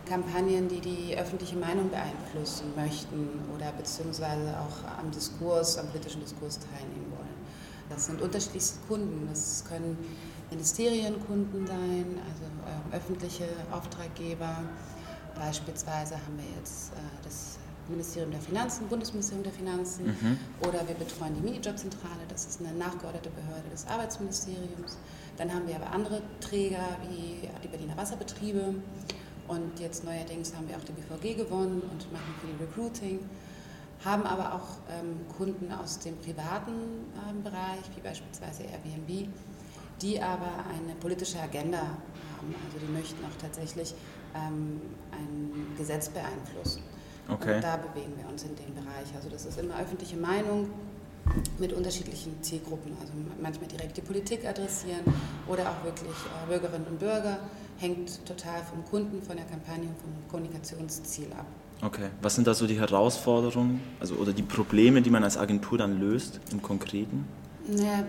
Kampagnen, 0.06 0.68
die 0.70 0.82
die 0.82 1.18
öffentliche 1.18 1.56
Meinung 1.56 1.90
beeinflussen 1.90 2.68
möchten 2.76 3.28
oder 3.56 3.72
beziehungsweise 3.72 4.54
auch 4.60 5.00
am 5.00 5.10
Diskurs, 5.10 5.80
am 5.80 5.88
politischen 5.88 6.22
Diskurs 6.22 6.60
teilnehmen 6.60 7.12
wollen. 7.18 7.34
Das 7.90 8.06
sind 8.06 8.22
unterschiedlichste 8.22 8.78
Kunden. 8.88 9.28
Das 9.30 9.64
können 9.68 9.98
Ministerienkunden 10.54 11.66
sein, 11.66 12.06
also 12.30 12.44
äh, 12.46 12.96
öffentliche 12.96 13.46
Auftraggeber. 13.72 14.58
Beispielsweise 15.36 16.16
haben 16.16 16.38
wir 16.38 16.46
jetzt 16.60 16.92
äh, 16.94 16.96
das 17.24 17.58
Ministerium 17.90 18.32
der 18.32 18.40
Finanzen, 18.40 18.88
Bundesministerium 18.88 19.44
der 19.44 19.52
Finanzen 19.52 20.06
mhm. 20.06 20.38
oder 20.62 20.88
wir 20.88 20.96
betreuen 20.96 21.34
die 21.36 21.42
Minijobzentrale, 21.42 22.22
das 22.30 22.46
ist 22.46 22.62
eine 22.62 22.72
nachgeordnete 22.78 23.30
Behörde 23.32 23.68
des 23.72 23.88
Arbeitsministeriums. 23.88 24.98
Dann 25.38 25.54
haben 25.54 25.68
wir 25.68 25.76
aber 25.76 25.92
andere 25.92 26.22
Träger 26.40 26.86
wie 27.10 27.50
die 27.64 27.68
Berliner 27.68 27.98
Wasserbetriebe 27.98 28.76
und 29.48 29.80
jetzt 29.80 30.06
neuerdings 30.06 30.56
haben 30.56 30.70
wir 30.70 30.78
auch 30.78 30.84
die 30.84 30.94
BVG 30.94 31.36
gewonnen 31.36 31.82
und 31.82 32.12
machen 32.14 32.34
viel 32.40 32.56
Recruiting, 32.66 33.20
haben 34.06 34.24
aber 34.24 34.54
auch 34.54 34.78
ähm, 34.90 35.20
Kunden 35.36 35.72
aus 35.72 36.00
dem 36.00 36.16
privaten 36.18 36.72
ähm, 37.30 37.44
Bereich, 37.44 37.84
wie 37.96 38.02
beispielsweise 38.02 38.64
Airbnb, 38.64 39.28
die 40.02 40.22
aber 40.22 40.50
eine 40.70 40.96
politische 41.00 41.40
Agenda 41.40 41.80
haben. 41.80 42.56
Also 42.66 42.86
die 42.86 42.92
möchten 42.92 43.24
auch 43.26 43.42
tatsächlich 43.42 43.94
ähm, 44.36 44.82
ein 45.12 45.76
Gesetz 45.78 46.10
beeinflussen. 46.10 46.82
Okay. 47.30 47.56
Und 47.56 47.64
da 47.64 47.78
bewegen 47.78 48.14
wir 48.18 48.28
uns 48.28 48.44
in 48.44 48.56
dem 48.56 48.74
Bereich. 48.76 49.08
Also 49.16 49.30
das 49.30 49.46
ist 49.46 49.60
immer 49.60 49.80
öffentliche 49.80 50.18
Meinung 50.18 50.70
mit 51.58 51.72
unterschiedlichen 51.72 52.42
Zielgruppen. 52.42 52.92
Also 53.00 53.14
manchmal 53.42 53.70
direkt 53.70 53.96
die 53.96 54.02
Politik 54.02 54.46
adressieren 54.46 55.04
oder 55.48 55.70
auch 55.70 55.84
wirklich 55.86 56.12
äh, 56.12 56.48
Bürgerinnen 56.50 56.88
und 56.88 57.00
Bürger. 57.00 57.40
Hängt 57.78 58.26
total 58.26 58.62
vom 58.64 58.84
Kunden, 58.86 59.22
von 59.22 59.36
der 59.36 59.46
Kampagne 59.46 59.88
und 59.88 60.00
vom 60.00 60.12
Kommunikationsziel 60.30 61.32
ab. 61.34 61.46
Okay. 61.82 62.10
Was 62.22 62.36
sind 62.36 62.48
da 62.48 62.54
so 62.54 62.68
die 62.68 62.80
Herausforderungen 62.80 63.82
also, 64.00 64.16
oder 64.16 64.32
die 64.32 64.44
Probleme, 64.44 65.02
die 65.02 65.10
man 65.10 65.24
als 65.24 65.38
Agentur 65.38 65.78
dann 65.78 66.00
löst 66.00 66.40
im 66.52 66.62
Konkreten? 66.62 67.26
Naja, 67.68 68.06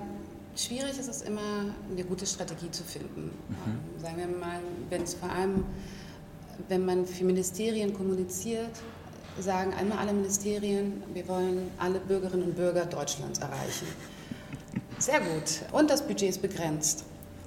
schwierig 0.56 0.98
ist 0.98 1.08
es 1.08 1.22
immer, 1.22 1.74
eine 1.90 2.04
gute 2.04 2.26
Strategie 2.26 2.70
zu 2.70 2.84
finden. 2.84 3.24
Mhm. 3.24 3.56
Ähm, 3.66 4.00
sagen 4.00 4.16
wir 4.18 4.26
mal, 4.26 4.60
wenn 4.90 5.02
es 5.02 5.14
vor 5.14 5.30
allem, 5.30 5.64
wenn 6.68 6.84
man 6.84 7.06
für 7.06 7.24
Ministerien 7.24 7.94
kommuniziert, 7.94 8.70
sagen 9.40 9.74
einmal 9.74 9.98
alle 9.98 10.12
Ministerien, 10.12 11.02
wir 11.12 11.26
wollen 11.28 11.70
alle 11.78 11.98
Bürgerinnen 11.98 12.44
und 12.44 12.56
Bürger 12.56 12.86
Deutschlands 12.86 13.40
erreichen. 13.40 13.86
Sehr 14.98 15.20
gut. 15.20 15.62
Und 15.72 15.90
das 15.90 16.06
Budget 16.06 16.30
ist 16.30 16.42
begrenzt. 16.42 17.04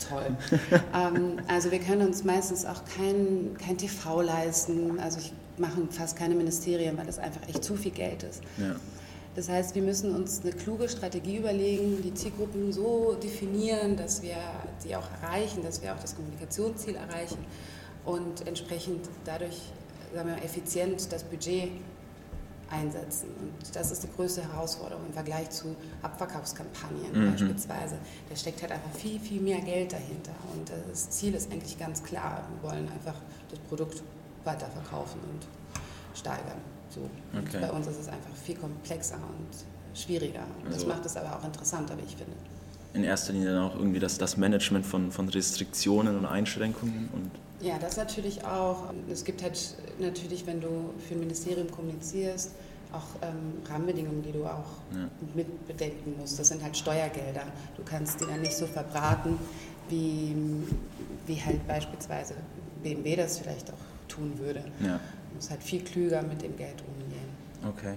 Toll. 0.09 0.35
ähm, 0.93 1.37
also 1.47 1.71
wir 1.71 1.79
können 1.79 2.05
uns 2.05 2.23
meistens 2.23 2.65
auch 2.65 2.83
kein, 2.97 3.55
kein 3.57 3.77
TV 3.77 4.21
leisten. 4.21 4.99
Also 4.99 5.19
ich 5.19 5.33
mache 5.57 5.87
fast 5.89 6.17
keine 6.17 6.35
Ministerien, 6.35 6.97
weil 6.97 7.05
das 7.05 7.19
einfach 7.19 7.41
echt 7.47 7.63
zu 7.63 7.75
viel 7.75 7.91
Geld 7.91 8.23
ist. 8.23 8.41
Ja. 8.57 8.75
Das 9.37 9.49
heißt, 9.49 9.75
wir 9.75 9.83
müssen 9.83 10.15
uns 10.15 10.41
eine 10.41 10.51
kluge 10.51 10.89
Strategie 10.89 11.37
überlegen, 11.37 12.01
die 12.01 12.11
Zielgruppen 12.11 12.73
so 12.73 13.15
definieren, 13.21 13.95
dass 13.95 14.23
wir 14.23 14.37
sie 14.79 14.95
auch 14.95 15.07
erreichen, 15.21 15.61
dass 15.61 15.83
wir 15.83 15.93
auch 15.93 15.99
das 15.99 16.15
Kommunikationsziel 16.15 16.95
erreichen 16.95 17.37
und 18.03 18.47
entsprechend 18.47 19.07
dadurch 19.25 19.61
sagen 20.11 20.29
wir, 20.29 20.43
effizient 20.43 21.13
das 21.13 21.23
Budget 21.23 21.69
einsetzen. 22.71 23.27
Und 23.39 23.75
das 23.75 23.91
ist 23.91 24.05
die 24.05 24.09
größte 24.15 24.41
Herausforderung 24.41 25.05
im 25.05 25.13
Vergleich 25.13 25.51
zu 25.51 25.75
Abverkaufskampagnen 26.01 27.11
mhm. 27.13 27.31
beispielsweise. 27.31 27.99
Da 28.31 28.35
steckt 28.35 28.63
halt 28.63 28.71
einfach 28.71 28.91
viel, 28.97 29.19
viel 29.19 29.39
mehr 29.39 29.61
Geld 29.61 29.93
dahinter. 29.93 30.33
Und 30.55 30.71
das 30.89 31.11
Ziel 31.11 31.35
ist 31.35 31.51
eigentlich 31.51 31.77
ganz 31.77 32.01
klar. 32.01 32.43
Wir 32.59 32.71
wollen 32.71 32.91
einfach 32.91 33.21
das 33.51 33.59
Produkt 33.59 34.01
weiterverkaufen 34.43 35.21
und 35.21 36.17
steigern. 36.17 36.76
So. 36.97 37.39
Okay. 37.39 37.59
bei 37.61 37.71
uns 37.71 37.87
ist 37.87 37.99
es 37.99 38.07
einfach 38.07 38.33
viel 38.43 38.55
komplexer 38.55 39.15
und 39.15 39.97
schwieriger. 39.97 40.43
Und 40.63 40.67
das 40.67 40.83
also 40.83 40.87
macht 40.87 41.05
es 41.05 41.17
aber 41.17 41.37
auch 41.37 41.43
interessanter, 41.43 41.97
wie 41.97 42.03
ich 42.03 42.15
finde. 42.15 42.33
In 42.93 43.03
erster 43.03 43.33
Linie 43.33 43.51
dann 43.53 43.63
auch 43.63 43.75
irgendwie 43.75 43.99
das, 43.99 44.17
das 44.17 44.37
Management 44.37 44.85
von, 44.85 45.11
von 45.11 45.29
Restriktionen 45.29 46.17
und 46.17 46.25
Einschränkungen 46.25 47.09
und 47.13 47.31
ja, 47.59 47.79
das 47.79 47.97
natürlich 47.97 48.45
auch. 48.45 48.93
Es 49.11 49.25
gibt 49.25 49.41
halt 49.41 49.57
natürlich, 49.99 50.45
wenn 50.45 50.61
du 50.61 50.93
für 51.07 51.15
ein 51.15 51.21
Ministerium 51.21 51.71
kommunizierst, 51.71 52.51
auch 52.93 53.21
ähm, 53.21 53.61
Rahmenbedingungen, 53.67 54.21
die 54.21 54.31
du 54.31 54.45
auch 54.45 54.79
ja. 54.93 55.09
mit 55.35 55.67
bedenken 55.67 56.15
musst. 56.19 56.39
Das 56.39 56.49
sind 56.49 56.63
halt 56.63 56.77
Steuergelder. 56.77 57.43
Du 57.75 57.83
kannst 57.83 58.21
die 58.21 58.25
dann 58.25 58.41
nicht 58.41 58.55
so 58.55 58.65
verbraten, 58.65 59.37
wie, 59.89 60.35
wie 61.25 61.41
halt 61.41 61.67
beispielsweise 61.67 62.35
BMW 62.83 63.15
das 63.15 63.39
vielleicht 63.39 63.71
auch 63.71 64.07
tun 64.07 64.33
würde. 64.37 64.63
Ja. 64.79 64.99
Du 65.29 65.35
musst 65.35 65.49
halt 65.49 65.63
viel 65.63 65.81
klüger 65.81 66.21
mit 66.23 66.41
dem 66.41 66.55
Geld 66.57 66.83
umgehen. 66.87 67.29
Okay. 67.67 67.95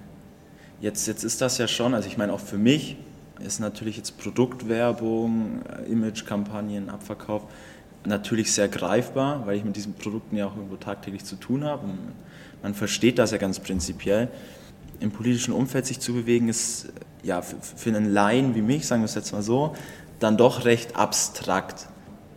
Jetzt, 0.81 1.07
jetzt 1.07 1.25
ist 1.25 1.41
das 1.41 1.59
ja 1.59 1.69
schon, 1.69 1.95
also 1.95 2.09
ich 2.09 2.17
meine 2.17 2.33
auch 2.33 2.41
für 2.41 2.59
mich 2.59 2.97
ist 3.41 3.61
natürlich 3.61 3.97
jetzt 3.97 4.19
Produktwerbung, 4.19 5.63
äh, 5.67 5.91
Imagekampagnen, 5.91 6.91
Abverkauf 6.91 7.43
natürlich 8.05 8.53
sehr 8.53 8.69
greifbar, 8.69 9.47
weil 9.47 9.57
ich 9.57 9.65
mit 9.65 9.77
diesen 9.77 9.95
Produkten 9.95 10.37
ja 10.37 10.47
auch 10.47 10.57
irgendwo 10.57 10.77
tagtäglich 10.77 11.25
zu 11.25 11.37
tun 11.37 11.65
habe. 11.65 11.85
Und 11.85 11.99
man 12.63 12.75
versteht 12.75 13.19
das 13.19 13.31
ja 13.31 13.39
ganz 13.39 13.61
prinzipiell. 13.61 14.29
Im 15.01 15.11
politischen 15.11 15.53
Umfeld 15.53 15.87
sich 15.87 16.01
zu 16.01 16.15
bewegen, 16.15 16.49
ist 16.49 16.93
ja 17.23 17.43
für 17.43 17.91
einen 17.91 18.13
Laien 18.13 18.55
wie 18.55 18.63
mich, 18.63 18.87
sagen 18.87 19.03
wir 19.03 19.07
es 19.07 19.15
jetzt 19.15 19.33
mal 19.33 19.43
so, 19.43 19.75
dann 20.19 20.37
doch 20.37 20.65
recht 20.65 20.97
abstrakt. 20.97 21.89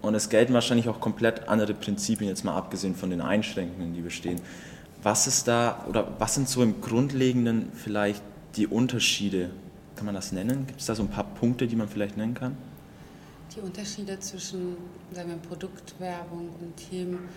Und 0.02 0.16
es 0.16 0.30
gelten 0.30 0.54
wahrscheinlich 0.54 0.90
auch 0.90 1.00
komplett 1.00 1.48
andere 1.48 1.74
Prinzipien, 1.74 2.30
jetzt 2.30 2.44
mal 2.44 2.56
abgesehen 2.56 2.96
von 2.96 3.10
den 3.10 3.22
Einschränkungen, 3.22 3.94
die 3.94 4.02
bestehen. 4.02 4.42
Was 5.04 5.28
ist 5.28 5.48
da, 5.48 5.86
oder 5.88 6.08
was 6.20 6.34
sind 6.36 6.50
so 6.50 6.64
im 6.64 6.82
Grundlegenden 6.82 7.72
vielleicht 7.74 8.24
die 8.56 8.68
Unterschiede? 8.68 9.50
Kann 9.96 10.06
man 10.06 10.16
das 10.16 10.32
nennen? 10.32 10.66
Gibt 10.66 10.80
es 10.80 10.88
da 10.88 10.96
so 10.96 11.04
ein 11.04 11.10
paar 11.10 11.26
Punkte, 11.26 11.68
die 11.68 11.76
man 11.76 11.88
vielleicht 11.88 12.18
nennen 12.18 12.34
kann? 12.34 12.58
die 13.56 13.62
Unterschiede 13.62 14.20
zwischen 14.20 14.78
sagen 15.12 15.30
wir, 15.30 15.38
Produktwerbung 15.38 16.50
und 16.60 16.76
Themen. 16.90 17.30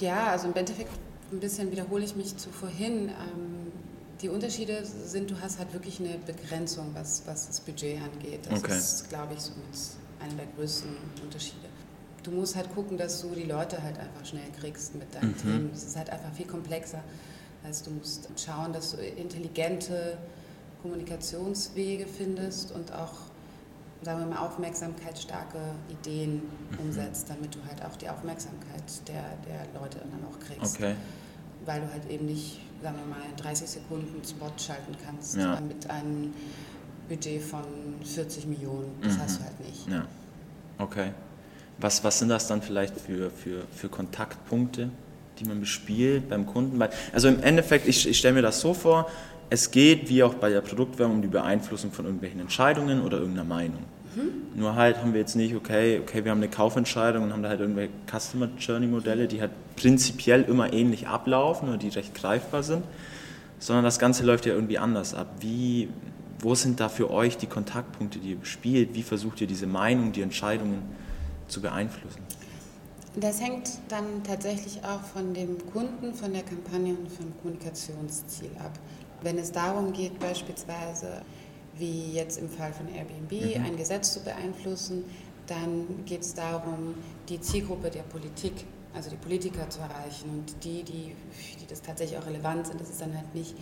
Ja, 0.00 0.28
also 0.28 0.48
im 0.48 0.54
Endeffekt 0.54 0.90
ein 1.32 1.40
bisschen 1.40 1.70
wiederhole 1.70 2.04
ich 2.04 2.16
mich 2.16 2.36
zu 2.36 2.50
vorhin. 2.50 3.08
Ähm, 3.08 3.72
die 4.20 4.28
Unterschiede 4.28 4.84
sind, 4.84 5.30
du 5.30 5.40
hast 5.40 5.58
halt 5.58 5.72
wirklich 5.72 6.00
eine 6.00 6.18
Begrenzung, 6.18 6.90
was, 6.94 7.22
was 7.26 7.46
das 7.46 7.60
Budget 7.60 8.00
angeht. 8.00 8.40
Das 8.48 8.58
okay. 8.58 8.76
ist, 8.76 9.08
glaube 9.08 9.34
ich, 9.34 9.40
so 9.40 9.52
einer 10.20 10.34
der 10.34 10.46
größten 10.56 10.90
Unterschiede. 11.22 11.68
Du 12.24 12.32
musst 12.32 12.56
halt 12.56 12.74
gucken, 12.74 12.98
dass 12.98 13.20
du 13.22 13.28
die 13.28 13.44
Leute 13.44 13.80
halt 13.82 13.98
einfach 13.98 14.24
schnell 14.24 14.50
kriegst 14.58 14.94
mit 14.96 15.14
deinen 15.14 15.30
mhm. 15.30 15.38
Themen. 15.38 15.70
Es 15.72 15.84
ist 15.84 15.96
halt 15.96 16.10
einfach 16.10 16.32
viel 16.32 16.46
komplexer. 16.46 17.02
Heißt, 17.62 17.86
du 17.86 17.92
musst 17.92 18.28
schauen, 18.36 18.72
dass 18.72 18.90
du 18.90 18.96
intelligente 18.96 20.18
Kommunikationswege 20.82 22.06
findest 22.06 22.72
und 22.72 22.92
auch 22.92 23.12
sagen 24.04 24.20
wir 24.20 24.26
mal, 24.26 24.46
aufmerksamkeitsstarke 24.46 25.58
Ideen 25.88 26.42
mhm. 26.70 26.78
umsetzt, 26.78 27.28
damit 27.30 27.54
du 27.54 27.58
halt 27.66 27.82
auch 27.84 27.96
die 27.96 28.08
Aufmerksamkeit 28.08 28.82
der, 29.08 29.24
der 29.48 29.80
Leute 29.80 29.98
dann 29.98 30.24
auch 30.28 30.38
kriegst. 30.40 30.76
Okay. 30.76 30.94
Weil 31.64 31.80
du 31.80 31.90
halt 31.90 32.10
eben 32.10 32.26
nicht, 32.26 32.60
sagen 32.82 32.96
wir 32.98 33.06
mal, 33.06 33.24
in 33.30 33.36
30 33.36 33.68
Sekunden 33.68 34.22
Spot 34.24 34.52
schalten 34.58 34.94
kannst 35.04 35.36
ja. 35.36 35.58
mit 35.60 35.88
einem 35.88 36.34
Budget 37.08 37.42
von 37.42 37.64
40 38.04 38.46
Millionen. 38.46 38.94
Das 39.02 39.14
mhm. 39.14 39.20
hast 39.20 39.40
du 39.40 39.44
halt 39.44 39.60
nicht. 39.60 39.88
Ja. 39.88 40.06
Okay. 40.78 41.12
Was, 41.78 42.04
was 42.04 42.18
sind 42.18 42.28
das 42.28 42.46
dann 42.46 42.62
vielleicht 42.62 42.98
für, 43.00 43.30
für, 43.30 43.62
für 43.74 43.88
Kontaktpunkte, 43.88 44.90
die 45.38 45.44
man 45.44 45.60
bespielt 45.60 46.28
beim 46.28 46.46
Kunden? 46.46 46.80
Also 47.12 47.28
im 47.28 47.42
Endeffekt, 47.42 47.88
ich, 47.88 48.08
ich 48.08 48.18
stelle 48.18 48.34
mir 48.34 48.42
das 48.42 48.60
so 48.60 48.74
vor, 48.74 49.10
es 49.50 49.70
geht, 49.70 50.08
wie 50.08 50.22
auch 50.22 50.34
bei 50.34 50.50
der 50.50 50.60
Produktwerbung, 50.60 51.16
um 51.16 51.22
die 51.22 51.28
Beeinflussung 51.28 51.92
von 51.92 52.04
irgendwelchen 52.04 52.40
Entscheidungen 52.40 53.02
oder 53.02 53.18
irgendeiner 53.18 53.48
Meinung. 53.48 53.82
Mhm. 54.14 54.60
Nur 54.60 54.74
halt 54.74 54.98
haben 54.98 55.12
wir 55.12 55.20
jetzt 55.20 55.36
nicht, 55.36 55.54
okay, 55.54 56.00
okay, 56.00 56.24
wir 56.24 56.30
haben 56.30 56.38
eine 56.38 56.48
Kaufentscheidung 56.48 57.24
und 57.24 57.32
haben 57.32 57.42
da 57.42 57.48
halt 57.48 57.60
irgendwelche 57.60 57.92
Customer 58.10 58.48
Journey 58.58 58.86
Modelle, 58.86 59.26
die 59.28 59.40
halt 59.40 59.50
prinzipiell 59.76 60.42
immer 60.42 60.72
ähnlich 60.72 61.08
ablaufen 61.08 61.68
oder 61.68 61.78
die 61.78 61.88
recht 61.88 62.14
greifbar 62.14 62.62
sind, 62.62 62.84
sondern 63.58 63.84
das 63.84 63.98
Ganze 63.98 64.24
läuft 64.24 64.46
ja 64.46 64.54
irgendwie 64.54 64.78
anders 64.78 65.14
ab. 65.14 65.28
Wie, 65.40 65.88
wo 66.40 66.54
sind 66.54 66.80
da 66.80 66.88
für 66.88 67.10
euch 67.10 67.36
die 67.36 67.46
Kontaktpunkte, 67.46 68.18
die 68.18 68.30
ihr 68.30 68.36
bespielt? 68.36 68.90
Wie 68.94 69.02
versucht 69.02 69.40
ihr 69.40 69.46
diese 69.46 69.66
Meinung, 69.66 70.12
die 70.12 70.22
Entscheidungen 70.22 70.82
zu 71.48 71.60
beeinflussen? 71.60 72.22
Das 73.16 73.40
hängt 73.40 73.70
dann 73.88 74.24
tatsächlich 74.24 74.84
auch 74.84 75.00
von 75.00 75.34
dem 75.34 75.58
Kunden, 75.72 76.14
von 76.14 76.32
der 76.32 76.42
Kampagne 76.42 76.94
und 76.94 77.10
vom 77.10 77.32
Kommunikationsziel 77.40 78.50
ab. 78.58 78.72
Wenn 79.22 79.38
es 79.38 79.52
darum 79.52 79.92
geht, 79.92 80.18
beispielsweise 80.18 81.22
wie 81.78 82.12
jetzt 82.12 82.38
im 82.38 82.48
Fall 82.48 82.72
von 82.72 82.88
Airbnb, 82.88 83.32
mhm. 83.32 83.64
ein 83.64 83.76
Gesetz 83.76 84.12
zu 84.12 84.20
beeinflussen. 84.20 85.04
Dann 85.46 86.04
geht 86.06 86.22
es 86.22 86.34
darum, 86.34 86.94
die 87.28 87.40
Zielgruppe 87.40 87.90
der 87.90 88.02
Politik, 88.02 88.52
also 88.94 89.10
die 89.10 89.16
Politiker 89.16 89.68
zu 89.68 89.80
erreichen 89.80 90.30
und 90.30 90.64
die, 90.64 90.82
die, 90.82 91.14
die 91.60 91.66
das 91.68 91.82
tatsächlich 91.82 92.18
auch 92.18 92.26
relevant 92.26 92.66
sind. 92.68 92.80
Das 92.80 92.88
ist 92.88 93.00
dann 93.00 93.14
halt 93.14 93.34
nicht, 93.34 93.54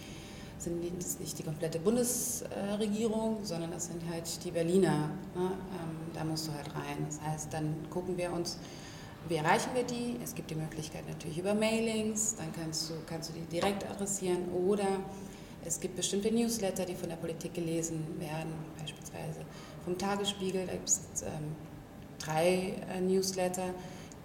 sind 0.64 0.82
das 0.98 1.18
nicht 1.18 1.38
die 1.38 1.42
komplette 1.42 1.78
Bundesregierung, 1.78 3.38
sondern 3.42 3.70
das 3.72 3.86
sind 3.86 4.02
halt 4.10 4.44
die 4.44 4.50
Berliner. 4.50 5.10
Ne? 5.34 5.50
Ähm, 5.50 5.96
da 6.14 6.24
musst 6.24 6.48
du 6.48 6.52
halt 6.52 6.68
rein. 6.74 7.06
Das 7.06 7.20
heißt, 7.20 7.52
dann 7.52 7.74
gucken 7.90 8.16
wir 8.16 8.32
uns, 8.32 8.58
wie 9.28 9.36
erreichen 9.36 9.70
wir 9.74 9.84
die? 9.84 10.18
Es 10.22 10.34
gibt 10.34 10.50
die 10.50 10.54
Möglichkeit 10.54 11.08
natürlich 11.08 11.38
über 11.38 11.54
Mailings, 11.54 12.34
dann 12.34 12.52
kannst 12.52 12.90
du, 12.90 12.94
kannst 13.06 13.30
du 13.30 13.34
die 13.34 13.42
direkt 13.42 13.88
adressieren 13.88 14.50
oder 14.52 14.86
es 15.64 15.78
gibt 15.78 15.94
bestimmte 15.94 16.32
Newsletter, 16.32 16.84
die 16.84 16.94
von 16.94 17.08
der 17.08 17.16
Politik 17.16 17.54
gelesen 17.54 18.04
werden, 18.18 18.52
beispielsweise 18.78 19.40
vom 19.84 19.96
Tagesspiegel. 19.96 20.66
Da 20.66 20.72
gibt 20.72 20.88
es 20.88 21.00
ähm, 21.22 21.54
drei 22.18 22.74
äh, 22.92 23.00
Newsletter, 23.00 23.72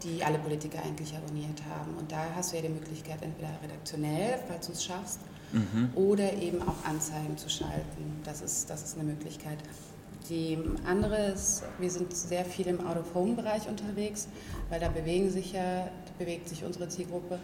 die 0.04 0.24
alle 0.24 0.40
Politiker 0.40 0.80
eigentlich 0.84 1.16
abonniert 1.16 1.62
haben. 1.70 1.96
Und 1.98 2.12
da 2.12 2.26
hast 2.36 2.52
du 2.52 2.56
ja 2.56 2.64
die 2.64 2.70
Möglichkeit, 2.70 3.22
entweder 3.22 3.50
redaktionell, 3.64 4.40
falls 4.48 4.68
du 4.68 4.74
es 4.74 4.84
schaffst, 4.84 5.20
mhm. 5.52 5.90
oder 5.96 6.34
eben 6.34 6.62
auch 6.62 6.86
Anzeigen 6.86 7.38
zu 7.38 7.50
schalten. 7.50 8.22
Das 8.24 8.42
ist, 8.42 8.70
das 8.70 8.84
ist 8.84 8.96
eine 8.96 9.06
Möglichkeit. 9.06 9.58
Die 10.30 10.58
andere 10.86 11.28
ist, 11.28 11.64
wir 11.80 11.90
sind 11.90 12.14
sehr 12.14 12.44
viel 12.44 12.68
im 12.68 12.86
Out-of-Home-Bereich 12.86 13.70
unterwegs, 13.70 14.28
weil 14.70 14.80
da 14.80 14.90
bewegen 14.90 15.30
sich 15.30 15.54
ja, 15.54 15.90
bewegt 16.20 16.50
sich 16.50 16.64
unsere 16.66 16.90
Zielgruppe. 16.90 17.40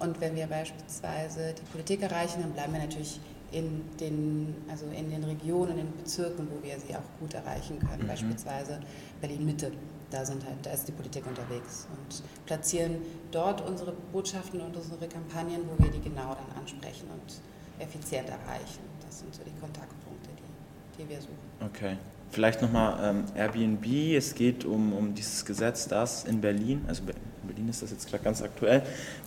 Und 0.00 0.20
wenn 0.20 0.34
wir 0.34 0.46
beispielsweise 0.46 1.54
die 1.56 1.62
Politik 1.70 2.02
erreichen, 2.02 2.42
dann 2.42 2.52
bleiben 2.52 2.72
wir 2.72 2.80
natürlich 2.80 3.20
in 3.52 3.82
den, 4.00 4.54
also 4.68 4.86
in 4.86 5.10
den 5.10 5.22
Regionen, 5.22 5.78
in 5.78 5.86
den 5.86 5.96
Bezirken, 5.96 6.48
wo 6.50 6.66
wir 6.66 6.74
sie 6.80 6.96
auch 6.96 7.20
gut 7.20 7.34
erreichen 7.34 7.78
können, 7.78 8.02
mhm. 8.02 8.08
beispielsweise 8.08 8.80
Berlin-Mitte. 9.20 9.70
Da, 10.14 10.24
sind 10.24 10.44
halt, 10.44 10.54
da 10.62 10.70
ist 10.70 10.86
die 10.86 10.92
Politik 10.92 11.26
unterwegs 11.26 11.88
und 11.90 12.22
platzieren 12.46 12.98
dort 13.32 13.60
unsere 13.68 13.92
Botschaften 14.12 14.60
und 14.60 14.76
unsere 14.76 15.08
Kampagnen, 15.08 15.62
wo 15.66 15.82
wir 15.82 15.90
die 15.90 16.00
genau 16.00 16.36
dann 16.36 16.56
ansprechen 16.56 17.08
und 17.12 17.82
effizient 17.82 18.28
erreichen. 18.28 18.78
Das 19.04 19.18
sind 19.18 19.34
so 19.34 19.42
die 19.42 19.58
Kontaktpunkte, 19.60 20.30
die, 20.38 21.02
die 21.02 21.08
wir 21.08 21.20
suchen. 21.20 21.34
Okay. 21.66 21.96
Vielleicht 22.30 22.62
nochmal 22.62 22.96
ähm, 23.02 23.24
Airbnb. 23.34 23.84
Es 24.16 24.36
geht 24.36 24.64
um, 24.64 24.92
um 24.92 25.16
dieses 25.16 25.44
Gesetz, 25.44 25.88
das 25.88 26.22
in 26.24 26.40
Berlin, 26.40 26.84
also 26.86 27.02
in 27.02 27.48
Berlin 27.48 27.68
ist 27.68 27.82
das 27.82 27.90
jetzt 27.90 28.08
gerade 28.08 28.22
ganz 28.22 28.40
aktuell, 28.40 28.84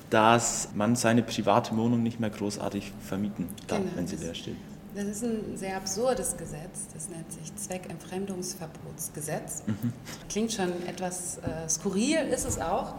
dass 0.09 0.69
man 0.73 0.95
seine 0.95 1.21
private 1.21 1.75
Wohnung 1.75 2.01
nicht 2.01 2.21
mehr 2.21 2.29
großartig 2.29 2.93
vermieten 3.01 3.49
darf, 3.67 3.79
genau. 3.79 3.91
wenn 3.95 4.07
sie 4.07 4.15
leer 4.15 4.33
steht. 4.35 4.55
Das 4.97 5.05
ist 5.05 5.23
ein 5.23 5.55
sehr 5.55 5.77
absurdes 5.77 6.35
Gesetz. 6.37 6.87
Das 6.91 7.07
nennt 7.09 7.31
sich 7.31 7.55
Zweckentfremdungsverbotsgesetz. 7.55 9.61
Mhm. 9.67 9.93
Klingt 10.27 10.51
schon 10.51 10.71
etwas 10.87 11.37
äh, 11.37 11.69
skurril, 11.69 12.17
ist 12.33 12.45
es 12.45 12.59
auch. 12.59 12.95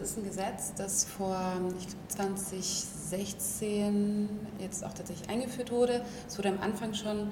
Das 0.00 0.10
ist 0.10 0.18
ein 0.18 0.24
Gesetz, 0.24 0.72
das 0.76 1.04
vor 1.04 1.40
2016 2.08 4.28
jetzt 4.58 4.84
auch 4.84 4.92
tatsächlich 4.92 5.30
eingeführt 5.30 5.70
wurde. 5.70 6.02
Es 6.26 6.36
wurde 6.38 6.48
am 6.48 6.58
Anfang 6.58 6.94
schon 6.94 7.30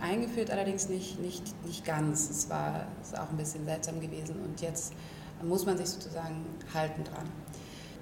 eingeführt, 0.00 0.50
allerdings 0.50 0.88
nicht, 0.88 1.20
nicht, 1.20 1.42
nicht 1.66 1.84
ganz. 1.84 2.30
Es 2.30 2.48
war 2.48 2.86
ist 3.02 3.18
auch 3.18 3.28
ein 3.28 3.36
bisschen 3.36 3.66
seltsam 3.66 4.00
gewesen 4.00 4.36
und 4.42 4.62
jetzt 4.62 4.94
muss 5.42 5.66
man 5.66 5.76
sich 5.76 5.90
sozusagen 5.90 6.46
halten 6.72 7.04
dran. 7.04 7.28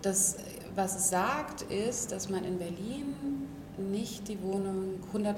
Das, 0.03 0.37
was 0.77 0.95
es 0.95 1.11
sagt, 1.11 1.63
ist, 1.63 2.13
dass 2.13 2.29
man 2.29 2.45
in 2.45 2.59
Berlin 2.59 3.17
nicht 3.91 4.29
die 4.29 4.41
Wohnung 4.43 5.01
100% 5.15 5.35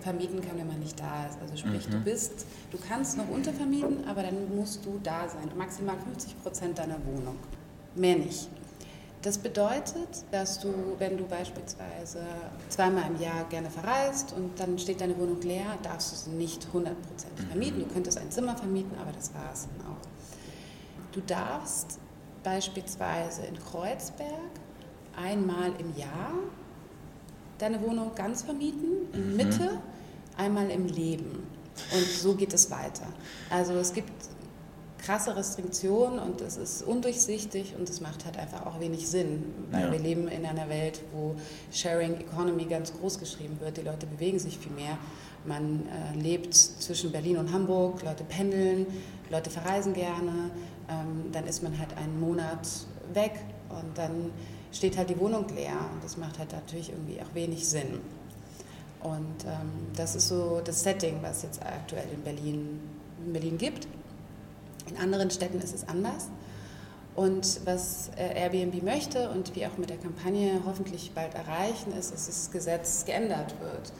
vermieten 0.00 0.40
kann, 0.40 0.58
wenn 0.58 0.66
man 0.66 0.80
nicht 0.80 0.98
da 1.00 1.26
ist. 1.26 1.38
Also 1.40 1.56
sprich, 1.56 1.88
mhm. 1.88 1.92
du 1.92 2.00
bist, 2.00 2.46
du 2.70 2.78
kannst 2.88 3.16
noch 3.16 3.28
untervermieten, 3.28 4.06
aber 4.06 4.22
dann 4.22 4.54
musst 4.54 4.84
du 4.84 5.00
da 5.02 5.28
sein. 5.28 5.50
Maximal 5.56 5.96
50% 5.96 6.74
deiner 6.74 6.98
Wohnung. 7.06 7.36
Mehr 7.94 8.16
nicht. 8.16 8.48
Das 9.22 9.38
bedeutet, 9.38 10.24
dass 10.32 10.60
du, 10.60 10.68
wenn 10.98 11.16
du 11.16 11.24
beispielsweise 11.24 12.20
zweimal 12.68 13.04
im 13.08 13.18
Jahr 13.18 13.44
gerne 13.48 13.70
verreist 13.70 14.34
und 14.36 14.60
dann 14.60 14.78
steht 14.78 15.00
deine 15.00 15.16
Wohnung 15.18 15.40
leer, 15.40 15.78
darfst 15.82 16.12
du 16.12 16.16
sie 16.16 16.36
nicht 16.36 16.68
hundertprozentig 16.70 17.46
vermieten. 17.46 17.80
Du 17.80 17.86
könntest 17.86 18.18
ein 18.18 18.30
Zimmer 18.30 18.54
vermieten, 18.54 18.98
aber 19.00 19.12
das 19.12 19.32
war 19.32 19.50
es 19.50 19.66
dann 19.66 19.86
auch. 19.90 20.06
Du 21.12 21.22
darfst 21.22 21.98
beispielsweise 22.42 23.46
in 23.46 23.58
Kreuzberg 23.58 24.28
einmal 25.16 25.72
im 25.78 25.96
Jahr 25.96 26.34
deine 27.58 27.80
Wohnung 27.82 28.14
ganz 28.14 28.42
vermieten, 28.42 29.08
in 29.12 29.30
mhm. 29.30 29.36
Mitte, 29.36 29.70
einmal 30.36 30.70
im 30.70 30.86
Leben. 30.86 31.46
Und 31.92 32.06
so 32.06 32.34
geht 32.34 32.52
es 32.52 32.70
weiter. 32.70 33.06
Also 33.50 33.72
es 33.74 33.92
gibt 33.92 34.12
krasse 35.04 35.36
Restriktionen 35.36 36.18
und 36.18 36.40
es 36.40 36.56
ist 36.56 36.82
undurchsichtig 36.82 37.74
und 37.78 37.88
es 37.88 38.00
macht 38.00 38.24
halt 38.24 38.38
einfach 38.38 38.64
auch 38.64 38.80
wenig 38.80 39.06
Sinn, 39.06 39.44
weil 39.70 39.86
ja. 39.86 39.92
wir 39.92 39.98
leben 39.98 40.28
in 40.28 40.46
einer 40.46 40.68
Welt, 40.68 41.02
wo 41.12 41.34
Sharing 41.70 42.14
Economy 42.20 42.64
ganz 42.64 42.92
groß 42.92 43.18
geschrieben 43.18 43.58
wird. 43.60 43.76
Die 43.76 43.82
Leute 43.82 44.06
bewegen 44.06 44.38
sich 44.38 44.58
viel 44.58 44.72
mehr. 44.72 44.96
Man 45.44 45.86
äh, 45.88 46.18
lebt 46.18 46.54
zwischen 46.54 47.12
Berlin 47.12 47.36
und 47.36 47.52
Hamburg, 47.52 48.02
Leute 48.02 48.24
pendeln, 48.24 48.86
Leute 49.30 49.50
verreisen 49.50 49.92
gerne. 49.92 50.50
Ähm, 50.88 51.30
dann 51.32 51.46
ist 51.46 51.62
man 51.62 51.78
halt 51.78 51.94
einen 51.98 52.18
Monat 52.18 52.66
weg 53.12 53.32
und 53.68 53.98
dann 53.98 54.30
steht 54.74 54.96
halt 54.96 55.08
die 55.10 55.18
Wohnung 55.18 55.46
leer 55.54 55.78
und 55.92 56.02
das 56.02 56.16
macht 56.16 56.38
halt 56.38 56.52
natürlich 56.52 56.90
irgendwie 56.90 57.20
auch 57.20 57.34
wenig 57.34 57.66
Sinn. 57.68 58.00
Und 59.02 59.44
ähm, 59.44 59.70
das 59.94 60.16
ist 60.16 60.28
so 60.28 60.60
das 60.64 60.82
Setting, 60.82 61.18
was 61.22 61.42
jetzt 61.42 61.62
aktuell 61.62 62.08
in 62.12 62.22
Berlin, 62.22 62.80
in 63.24 63.32
Berlin 63.32 63.58
gibt. 63.58 63.86
In 64.88 64.96
anderen 64.96 65.30
Städten 65.30 65.60
ist 65.60 65.74
es 65.74 65.86
anders. 65.86 66.28
Und 67.14 67.60
was 67.64 68.10
äh, 68.16 68.40
Airbnb 68.40 68.82
möchte 68.82 69.30
und 69.30 69.54
wir 69.54 69.68
auch 69.68 69.78
mit 69.78 69.90
der 69.90 69.98
Kampagne 69.98 70.60
hoffentlich 70.66 71.12
bald 71.14 71.34
erreichen, 71.34 71.92
ist, 71.92 72.12
dass 72.12 72.26
das 72.26 72.50
Gesetz 72.50 73.04
geändert 73.04 73.54
wird. 73.60 73.92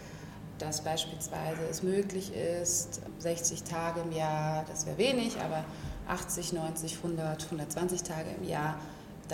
Dass 0.59 0.81
beispielsweise 0.83 1.61
es 1.71 1.83
möglich 1.83 2.33
ist, 2.35 3.03
60 3.19 3.63
Tage 3.63 4.01
im 4.01 4.13
Jahr, 4.13 4.65
das 4.69 4.87
wäre 4.87 4.99
wenig, 4.99 5.37
aber 5.41 5.65
80, 6.09 6.55
90, 6.55 6.97
100, 6.97 7.45
120 7.45 8.03
Tage 8.03 8.31
im 8.41 8.49
Jahr 8.49 8.79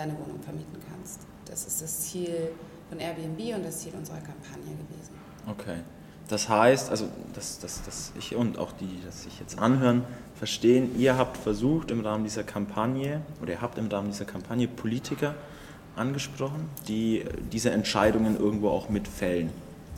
deine 0.01 0.13
Wohnung 0.13 0.41
vermieten 0.41 0.79
kannst. 0.89 1.21
Das 1.45 1.65
ist 1.65 1.81
das 1.81 2.01
Ziel 2.01 2.51
von 2.89 2.99
Airbnb 2.99 3.55
und 3.55 3.65
das 3.65 3.79
Ziel 3.79 3.93
unserer 3.95 4.17
Kampagne 4.17 4.71
gewesen. 4.71 5.15
Okay. 5.47 5.79
Das 6.27 6.47
heißt, 6.47 6.89
also 6.89 7.07
dass, 7.33 7.59
dass, 7.59 7.83
dass 7.83 8.13
ich 8.17 8.35
und 8.35 8.57
auch 8.57 8.71
die, 8.71 8.85
die 8.85 9.11
sich 9.11 9.39
jetzt 9.39 9.59
anhören, 9.59 10.03
verstehen, 10.35 10.97
ihr 10.97 11.17
habt 11.17 11.37
versucht 11.37 11.91
im 11.91 11.99
Rahmen 12.01 12.23
dieser 12.23 12.43
Kampagne 12.43 13.21
oder 13.41 13.51
ihr 13.51 13.61
habt 13.61 13.77
im 13.77 13.87
Rahmen 13.87 14.11
dieser 14.11 14.25
Kampagne 14.25 14.67
Politiker 14.67 15.35
angesprochen, 15.95 16.69
die 16.87 17.25
diese 17.51 17.71
Entscheidungen 17.71 18.39
irgendwo 18.39 18.69
auch 18.69 18.87
mitfällen. 18.87 19.49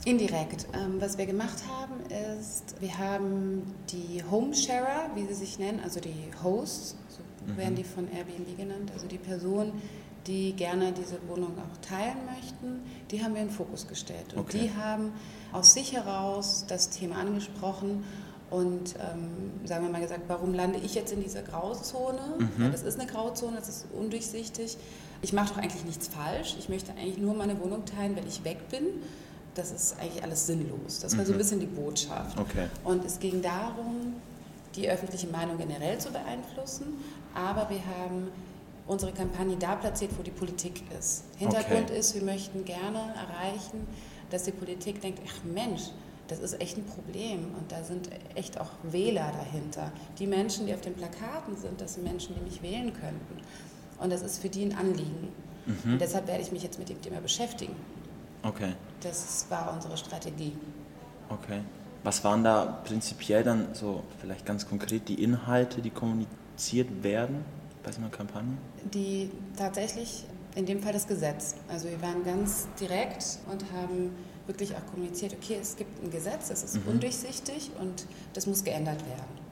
Indirekt. 0.04 0.66
Ähm, 0.74 1.00
was 1.00 1.16
wir 1.16 1.26
gemacht 1.26 1.62
haben, 1.68 1.94
ist, 2.38 2.80
wir 2.80 2.98
haben 2.98 3.62
die 3.90 4.22
Homesharer, 4.30 5.10
wie 5.14 5.26
sie 5.26 5.34
sich 5.34 5.58
nennen, 5.58 5.80
also 5.82 6.00
die 6.00 6.30
Hosts, 6.42 6.96
so 7.08 7.22
mhm. 7.52 7.56
werden 7.56 7.74
die 7.74 7.84
von 7.84 8.06
Airbnb 8.12 8.56
genannt, 8.56 8.90
also 8.92 9.06
die 9.06 9.18
Personen, 9.18 9.80
die 10.26 10.52
gerne 10.52 10.92
diese 10.92 11.16
Wohnung 11.28 11.52
auch 11.58 11.86
teilen 11.86 12.18
möchten, 12.26 12.80
die 13.10 13.22
haben 13.22 13.34
wir 13.34 13.42
in 13.42 13.48
den 13.48 13.54
Fokus 13.54 13.86
gestellt. 13.86 14.34
Und 14.34 14.40
okay. 14.40 14.58
die 14.58 14.74
haben 14.74 15.12
aus 15.52 15.74
sich 15.74 15.92
heraus 15.92 16.64
das 16.68 16.90
Thema 16.90 17.16
angesprochen 17.16 18.04
und 18.50 18.94
ähm, 18.96 19.66
sagen 19.66 19.84
wir 19.84 19.90
mal 19.90 20.00
gesagt, 20.00 20.22
warum 20.28 20.54
lande 20.54 20.78
ich 20.78 20.94
jetzt 20.94 21.12
in 21.12 21.22
dieser 21.22 21.42
Grauzone? 21.42 22.20
Mhm. 22.38 22.64
Ja, 22.64 22.70
das 22.70 22.82
ist 22.82 23.00
eine 23.00 23.10
Grauzone, 23.10 23.56
das 23.56 23.68
ist 23.68 23.86
undurchsichtig. 23.92 24.76
Ich 25.22 25.32
mache 25.32 25.54
doch 25.54 25.58
eigentlich 25.58 25.84
nichts 25.84 26.08
falsch. 26.08 26.56
Ich 26.58 26.68
möchte 26.68 26.92
eigentlich 26.92 27.18
nur 27.18 27.34
meine 27.34 27.58
Wohnung 27.60 27.84
teilen, 27.84 28.14
wenn 28.16 28.26
ich 28.26 28.44
weg 28.44 28.68
bin. 28.68 28.84
Das 29.54 29.70
ist 29.70 29.98
eigentlich 30.00 30.22
alles 30.22 30.46
sinnlos. 30.46 31.00
Das 31.00 31.16
war 31.16 31.22
mhm. 31.22 31.26
so 31.26 31.32
ein 31.32 31.34
mhm. 31.36 31.38
bisschen 31.38 31.60
die 31.60 31.66
Botschaft. 31.66 32.38
Okay. 32.38 32.66
Und 32.82 33.04
es 33.04 33.18
ging 33.18 33.40
darum, 33.40 34.14
die 34.74 34.88
öffentliche 34.88 35.28
Meinung 35.28 35.58
generell 35.58 35.98
zu 35.98 36.10
beeinflussen, 36.10 36.94
aber 37.34 37.70
wir 37.70 37.78
haben 37.78 38.28
unsere 38.86 39.12
Kampagne 39.12 39.56
da 39.56 39.76
platziert, 39.76 40.10
wo 40.18 40.22
die 40.22 40.30
Politik 40.30 40.82
ist. 40.98 41.24
Hintergrund 41.38 41.90
okay. 41.90 41.98
ist, 41.98 42.14
wir 42.14 42.22
möchten 42.22 42.64
gerne 42.64 42.98
erreichen, 42.98 43.86
dass 44.30 44.44
die 44.44 44.52
Politik 44.52 45.00
denkt, 45.00 45.20
ach 45.26 45.44
Mensch, 45.44 45.82
das 46.28 46.38
ist 46.38 46.60
echt 46.60 46.78
ein 46.78 46.84
Problem 46.84 47.54
und 47.58 47.70
da 47.70 47.84
sind 47.84 48.08
echt 48.34 48.58
auch 48.58 48.70
Wähler 48.82 49.30
dahinter. 49.32 49.92
Die 50.18 50.26
Menschen, 50.26 50.66
die 50.66 50.74
auf 50.74 50.80
den 50.80 50.94
Plakaten 50.94 51.56
sind, 51.56 51.80
das 51.80 51.94
sind 51.94 52.04
Menschen, 52.04 52.34
die 52.34 52.40
mich 52.40 52.62
wählen 52.62 52.92
könnten. 52.92 53.42
Und 53.98 54.10
das 54.10 54.22
ist 54.22 54.40
für 54.40 54.48
die 54.48 54.64
ein 54.64 54.76
Anliegen. 54.76 55.28
Mhm. 55.66 55.98
Deshalb 55.98 56.26
werde 56.26 56.42
ich 56.42 56.50
mich 56.50 56.62
jetzt 56.62 56.78
mit 56.78 56.88
dem 56.88 57.00
Thema 57.00 57.20
beschäftigen. 57.20 57.76
Okay. 58.42 58.72
Das 59.04 59.46
war 59.48 59.72
unsere 59.72 59.96
Strategie. 59.96 60.56
Okay. 61.28 61.60
Was 62.02 62.24
waren 62.24 62.42
da 62.44 62.80
prinzipiell 62.84 63.44
dann 63.44 63.74
so 63.74 64.02
vielleicht 64.20 64.44
ganz 64.44 64.68
konkret 64.68 65.08
die 65.08 65.22
Inhalte, 65.22 65.80
die 65.80 65.90
kommuniziert 65.90 67.02
werden? 67.02 67.44
bei 67.84 67.92
so 67.92 68.00
einer 68.00 68.08
Kampagne? 68.08 68.56
Die 68.92 69.30
tatsächlich, 69.56 70.24
in 70.56 70.66
dem 70.66 70.82
Fall 70.82 70.92
das 70.92 71.06
Gesetz. 71.06 71.54
Also 71.68 71.88
wir 71.88 72.00
waren 72.02 72.24
ganz 72.24 72.66
direkt 72.80 73.38
und 73.50 73.64
haben 73.72 74.16
wirklich 74.46 74.74
auch 74.74 74.84
kommuniziert, 74.90 75.34
okay, 75.34 75.58
es 75.60 75.76
gibt 75.76 76.02
ein 76.02 76.10
Gesetz, 76.10 76.48
das 76.48 76.64
ist 76.64 76.84
mhm. 76.84 76.92
undurchsichtig 76.92 77.70
und 77.80 78.06
das 78.32 78.46
muss 78.46 78.64
geändert 78.64 79.00
werden. 79.06 79.44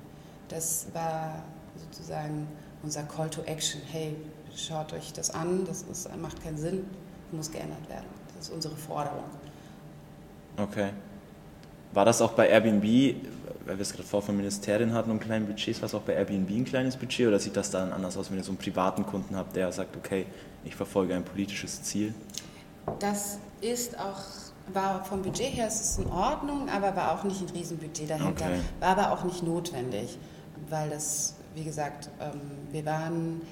Das 0.48 0.86
war 0.92 1.44
sozusagen 1.76 2.46
unser 2.82 3.04
Call 3.04 3.30
to 3.30 3.42
Action. 3.42 3.80
Hey, 3.90 4.16
schaut 4.54 4.92
euch 4.92 5.12
das 5.12 5.30
an, 5.30 5.64
das 5.64 5.82
ist, 5.82 6.14
macht 6.16 6.42
keinen 6.42 6.58
Sinn, 6.58 6.84
muss 7.30 7.50
geändert 7.50 7.88
werden. 7.88 8.06
Das 8.36 8.48
ist 8.48 8.54
unsere 8.54 8.76
Forderung. 8.76 9.24
Okay. 10.56 10.90
War 11.92 12.04
das 12.04 12.22
auch 12.22 12.32
bei 12.32 12.48
Airbnb 12.48 12.84
weil 13.66 13.78
wir 13.78 13.82
es 13.82 13.92
gerade 13.92 14.08
vor 14.08 14.22
vom 14.22 14.36
Ministerien 14.36 14.92
hatten 14.92 15.10
und 15.10 15.20
kleinen 15.20 15.46
Budgets, 15.46 15.80
war 15.80 15.86
es 15.86 15.94
auch 15.94 16.02
bei 16.02 16.14
Airbnb 16.14 16.50
ein 16.50 16.64
kleines 16.64 16.96
Budget 16.96 17.28
oder 17.28 17.38
sieht 17.38 17.56
das 17.56 17.70
dann 17.70 17.92
anders 17.92 18.16
aus, 18.16 18.30
wenn 18.30 18.38
ihr 18.38 18.44
so 18.44 18.50
einen 18.50 18.58
privaten 18.58 19.04
Kunden 19.06 19.36
habt, 19.36 19.56
der 19.56 19.70
sagt, 19.72 19.96
okay, 19.96 20.26
ich 20.64 20.74
verfolge 20.74 21.14
ein 21.14 21.24
politisches 21.24 21.82
Ziel? 21.82 22.14
Das 22.98 23.38
ist 23.60 23.98
auch, 23.98 24.20
war 24.72 25.04
vom 25.04 25.22
Budget 25.22 25.54
her 25.54 25.68
ist 25.68 25.80
es 25.80 25.98
in 25.98 26.06
Ordnung, 26.10 26.68
aber 26.68 26.94
war 26.96 27.12
auch 27.12 27.24
nicht 27.24 27.40
ein 27.40 27.48
Riesenbudget 27.48 28.10
dahinter, 28.10 28.46
okay. 28.46 28.60
war 28.80 28.88
aber 28.88 29.12
auch 29.12 29.24
nicht 29.24 29.42
notwendig, 29.42 30.18
weil 30.68 30.90
das, 30.90 31.36
wie 31.54 31.64
gesagt, 31.64 32.10
ähm, 32.20 32.40
wir 32.72 32.84
waren 32.84 33.42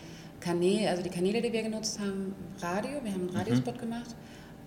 Kanäle, 0.41 0.91
also 0.91 1.03
die 1.03 1.11
Kanäle, 1.11 1.43
die 1.43 1.53
wir 1.53 1.63
genutzt 1.63 2.01
haben, 2.01 2.35
Radio, 2.61 3.01
wir 3.03 3.13
haben 3.13 3.23
einen 3.23 3.31
mhm. 3.31 3.37
Radiospot 3.37 3.77
mhm. 3.77 3.81
gemacht 3.81 4.17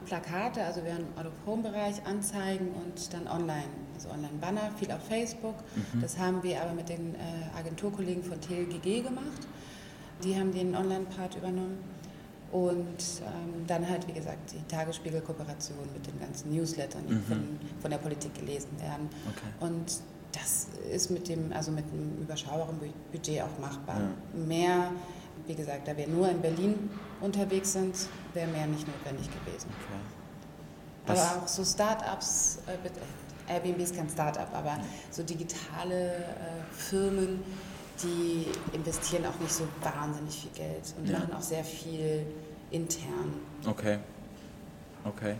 Plakate, 0.05 0.63
also 0.63 0.83
wir 0.83 0.93
haben 0.93 1.05
Out-of-Home-Bereich, 1.17 2.05
Anzeigen 2.05 2.69
und 2.69 3.13
dann 3.13 3.27
online, 3.27 3.69
also 3.95 4.09
Online-Banner, 4.09 4.71
viel 4.77 4.91
auf 4.91 5.03
Facebook. 5.07 5.55
Mhm. 5.75 6.01
Das 6.01 6.17
haben 6.17 6.43
wir 6.43 6.61
aber 6.61 6.73
mit 6.73 6.89
den 6.89 7.15
äh, 7.15 7.57
Agenturkollegen 7.57 8.23
von 8.23 8.39
TLGG 8.39 9.01
gemacht. 9.01 9.47
Die 10.23 10.35
haben 10.35 10.51
den 10.51 10.75
Online-Part 10.75 11.35
übernommen. 11.35 11.77
Und 12.51 12.75
ähm, 12.75 13.65
dann 13.65 13.89
halt, 13.89 14.07
wie 14.07 14.13
gesagt, 14.13 14.53
die 14.53 14.61
Tagesspiegel-Kooperation 14.67 15.89
mit 15.91 16.05
den 16.05 16.19
ganzen 16.19 16.53
Newslettern, 16.53 17.01
die 17.07 17.15
mhm. 17.15 17.23
von, 17.23 17.59
von, 17.81 17.89
der 17.89 17.97
Politik 17.97 18.35
gelesen 18.35 18.69
werden. 18.79 19.09
Okay. 19.27 19.71
Und 19.71 20.01
das 20.31 20.67
ist 20.91 21.09
mit 21.09 21.27
dem, 21.29 21.51
also 21.51 21.71
mit 21.71 21.85
einem 21.91 22.21
überschaubaren 22.21 22.77
Budget 23.11 23.41
auch 23.41 23.59
machbar. 23.59 24.01
Ja. 24.01 24.45
Mehr 24.45 24.91
wie 25.47 25.55
gesagt, 25.55 25.87
da 25.87 25.97
wir 25.97 26.07
nur 26.07 26.29
in 26.29 26.41
Berlin 26.41 26.89
unterwegs 27.23 27.73
sind, 27.73 27.95
wäre 28.33 28.47
mehr 28.47 28.67
nicht 28.67 28.85
notwendig 28.87 29.27
gewesen. 29.27 29.69
Okay. 29.69 31.11
Aber 31.19 31.43
auch 31.43 31.47
so 31.47 31.63
Start-ups, 31.63 32.59
äh, 32.67 33.51
Airbnb 33.51 33.79
ist 33.79 33.95
kein 33.95 34.09
Start-up, 34.09 34.49
aber 34.53 34.77
so 35.09 35.23
digitale 35.23 36.15
äh, 36.15 36.21
Firmen, 36.71 37.39
die 38.01 38.47
investieren 38.75 39.25
auch 39.25 39.39
nicht 39.39 39.53
so 39.53 39.67
wahnsinnig 39.81 40.41
viel 40.41 40.51
Geld 40.51 40.93
und 40.97 41.09
ja. 41.09 41.19
machen 41.19 41.33
auch 41.33 41.41
sehr 41.41 41.63
viel 41.63 42.25
intern. 42.71 43.33
Okay. 43.65 43.99
Okay. 45.05 45.35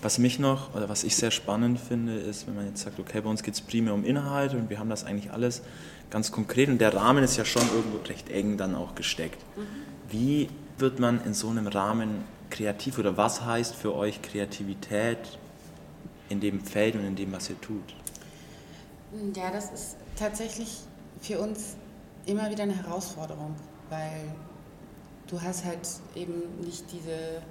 Was 0.00 0.18
mich 0.18 0.38
noch, 0.38 0.74
oder 0.74 0.88
was 0.88 1.02
ich 1.02 1.16
sehr 1.16 1.32
spannend 1.32 1.80
finde, 1.80 2.14
ist, 2.14 2.46
wenn 2.46 2.54
man 2.54 2.66
jetzt 2.66 2.82
sagt, 2.82 3.00
okay, 3.00 3.20
bei 3.20 3.28
uns 3.28 3.42
geht 3.42 3.54
es 3.54 3.60
primär 3.60 3.92
um 3.92 4.04
Inhalte 4.04 4.56
und 4.56 4.70
wir 4.70 4.78
haben 4.78 4.90
das 4.90 5.04
eigentlich 5.04 5.32
alles 5.32 5.62
ganz 6.08 6.30
konkret 6.30 6.68
und 6.68 6.80
der 6.80 6.94
Rahmen 6.94 7.24
ist 7.24 7.36
ja 7.36 7.44
schon 7.44 7.62
irgendwo 7.74 7.98
recht 8.08 8.30
eng 8.30 8.56
dann 8.56 8.76
auch 8.76 8.94
gesteckt. 8.94 9.44
Mhm. 9.56 9.62
Wie 10.08 10.48
wird 10.80 10.98
man 10.98 11.24
in 11.24 11.34
so 11.34 11.48
einem 11.48 11.66
Rahmen 11.66 12.24
kreativ 12.50 12.98
oder 12.98 13.16
was 13.16 13.44
heißt 13.44 13.74
für 13.74 13.94
euch 13.94 14.22
Kreativität 14.22 15.18
in 16.28 16.40
dem 16.40 16.60
Feld 16.60 16.94
und 16.94 17.04
in 17.04 17.16
dem, 17.16 17.32
was 17.32 17.50
ihr 17.50 17.60
tut? 17.60 17.94
Ja, 19.34 19.50
das 19.50 19.70
ist 19.72 19.96
tatsächlich 20.16 20.80
für 21.20 21.38
uns 21.38 21.76
immer 22.26 22.50
wieder 22.50 22.64
eine 22.64 22.76
Herausforderung, 22.76 23.54
weil 23.88 24.32
du 25.26 25.40
hast 25.40 25.64
halt 25.64 25.88
eben 26.14 26.42
nicht 26.60 26.84
diese 26.92 27.42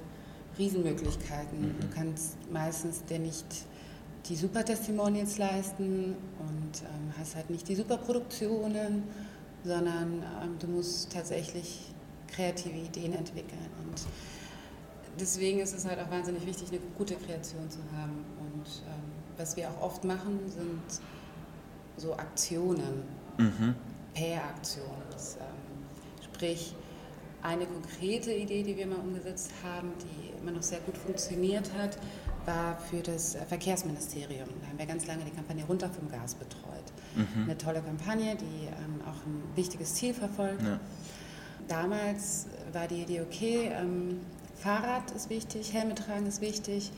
Riesenmöglichkeiten. 0.58 1.60
Mhm. 1.60 1.80
Du 1.80 1.88
kannst 1.96 2.38
meistens 2.52 3.04
dir 3.06 3.20
nicht 3.20 3.46
die 4.30 4.36
super 4.36 4.64
Testimonials 4.66 5.38
leisten 5.38 6.16
und 6.40 6.82
ähm, 6.82 7.14
hast 7.18 7.36
halt 7.36 7.50
nicht 7.50 7.68
die 7.68 7.76
super 7.76 7.98
Produktionen, 7.98 9.04
sondern 9.64 10.24
ähm, 10.44 10.60
du 10.60 10.68
musst 10.68 11.12
tatsächlich 11.14 11.80
kreative 12.28 12.78
Ideen 12.78 13.14
entwickeln. 13.14 13.70
Und 13.86 14.02
deswegen 15.20 15.60
ist 15.60 15.74
es 15.74 15.86
halt 15.86 16.00
auch 16.00 16.10
wahnsinnig 16.10 16.46
wichtig, 16.46 16.70
eine 16.70 16.80
gute 16.98 17.16
Kreation 17.16 17.70
zu 17.70 17.80
haben. 17.96 18.26
Und 18.40 18.68
ähm, 18.88 19.12
was 19.38 19.56
wir 19.56 19.70
auch 19.70 19.82
oft 19.82 20.04
machen, 20.04 20.40
sind 20.48 21.02
so 21.98 22.14
Aktionen, 22.14 23.04
mhm. 23.38 23.76
PR-Aktionen. 24.14 24.92
Ähm, 25.40 26.24
sprich, 26.24 26.76
eine 27.44 27.66
konkrete 27.66 28.34
Idee, 28.34 28.64
die 28.64 28.76
wir 28.78 28.88
mal 28.88 29.00
umgesetzt 29.00 29.52
haben, 29.64 29.92
die 30.02 30.42
immer 30.42 30.52
noch 30.52 30.64
sehr 30.64 30.80
gut 30.80 30.98
funktioniert 30.98 31.72
hat, 31.78 31.98
war 32.46 32.78
für 32.90 33.02
das 33.02 33.38
Verkehrsministerium. 33.48 34.48
Da 34.62 34.68
haben 34.68 34.78
wir 34.78 34.86
ganz 34.86 35.06
lange 35.06 35.24
die 35.26 35.32
Kampagne 35.32 35.66
Runter 35.66 35.90
vom 35.90 36.10
Gas 36.10 36.36
betreut. 36.36 36.64
Mhm. 37.16 37.44
Eine 37.44 37.58
tolle 37.58 37.82
Kampagne, 37.82 38.36
die 38.36 38.66
ähm, 38.68 39.02
auch 39.06 39.26
ein 39.26 39.44
wichtiges 39.56 39.96
Ziel 39.96 40.14
verfolgt. 40.14 40.64
Ja. 40.64 40.80
Damals 41.68 42.48
war 42.72 42.88
die 42.88 43.02
Idee, 43.02 43.22
okay, 43.22 43.72
ähm, 43.74 44.22
Fahrrad 44.56 45.12
ist 45.12 45.30
wichtig, 45.30 45.74
Helme 45.74 45.96
tragen 45.96 46.26
ist 46.26 46.42
wichtig. 46.42 46.92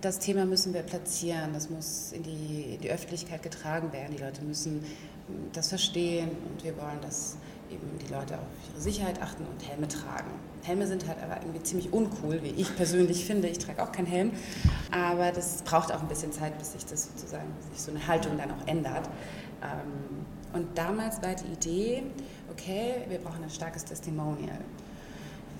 Das 0.00 0.18
Thema 0.18 0.44
müssen 0.44 0.74
wir 0.74 0.82
platzieren, 0.82 1.52
das 1.54 1.70
muss 1.70 2.12
in 2.12 2.22
die, 2.22 2.74
in 2.74 2.80
die 2.80 2.90
Öffentlichkeit 2.90 3.42
getragen 3.42 3.92
werden. 3.92 4.14
Die 4.16 4.22
Leute 4.22 4.42
müssen 4.42 4.84
ähm, 5.28 5.50
das 5.52 5.68
verstehen 5.68 6.30
und 6.50 6.64
wir 6.64 6.76
wollen, 6.76 7.00
dass 7.02 7.36
eben 7.70 7.98
die 8.06 8.12
Leute 8.12 8.34
auf 8.34 8.46
ihre 8.72 8.80
Sicherheit 8.80 9.22
achten 9.22 9.44
und 9.46 9.66
Helme 9.66 9.88
tragen. 9.88 10.30
Helme 10.62 10.86
sind 10.86 11.06
halt 11.06 11.22
aber 11.22 11.40
irgendwie 11.42 11.62
ziemlich 11.62 11.92
uncool, 11.92 12.42
wie 12.42 12.48
ich 12.48 12.74
persönlich 12.76 13.24
finde. 13.24 13.48
Ich 13.48 13.58
trage 13.58 13.82
auch 13.82 13.92
keinen 13.92 14.06
Helm, 14.06 14.32
aber 14.90 15.30
das 15.30 15.62
braucht 15.62 15.92
auch 15.92 16.00
ein 16.00 16.08
bisschen 16.08 16.32
Zeit, 16.32 16.58
bis 16.58 16.72
sich 16.72 16.84
das 16.86 17.04
sozusagen, 17.04 17.48
sich 17.72 17.82
so 17.82 17.90
eine 17.90 18.06
Haltung 18.06 18.36
dann 18.38 18.50
auch 18.50 18.66
ändert. 18.66 19.08
Ähm, 19.62 20.24
und 20.54 20.78
damals 20.78 21.20
war 21.22 21.34
die 21.34 21.52
Idee, 21.52 22.02
okay, 22.54 22.94
wir 23.08 23.18
brauchen 23.18 23.42
ein 23.42 23.50
starkes 23.50 23.84
Testimonial. 23.84 24.58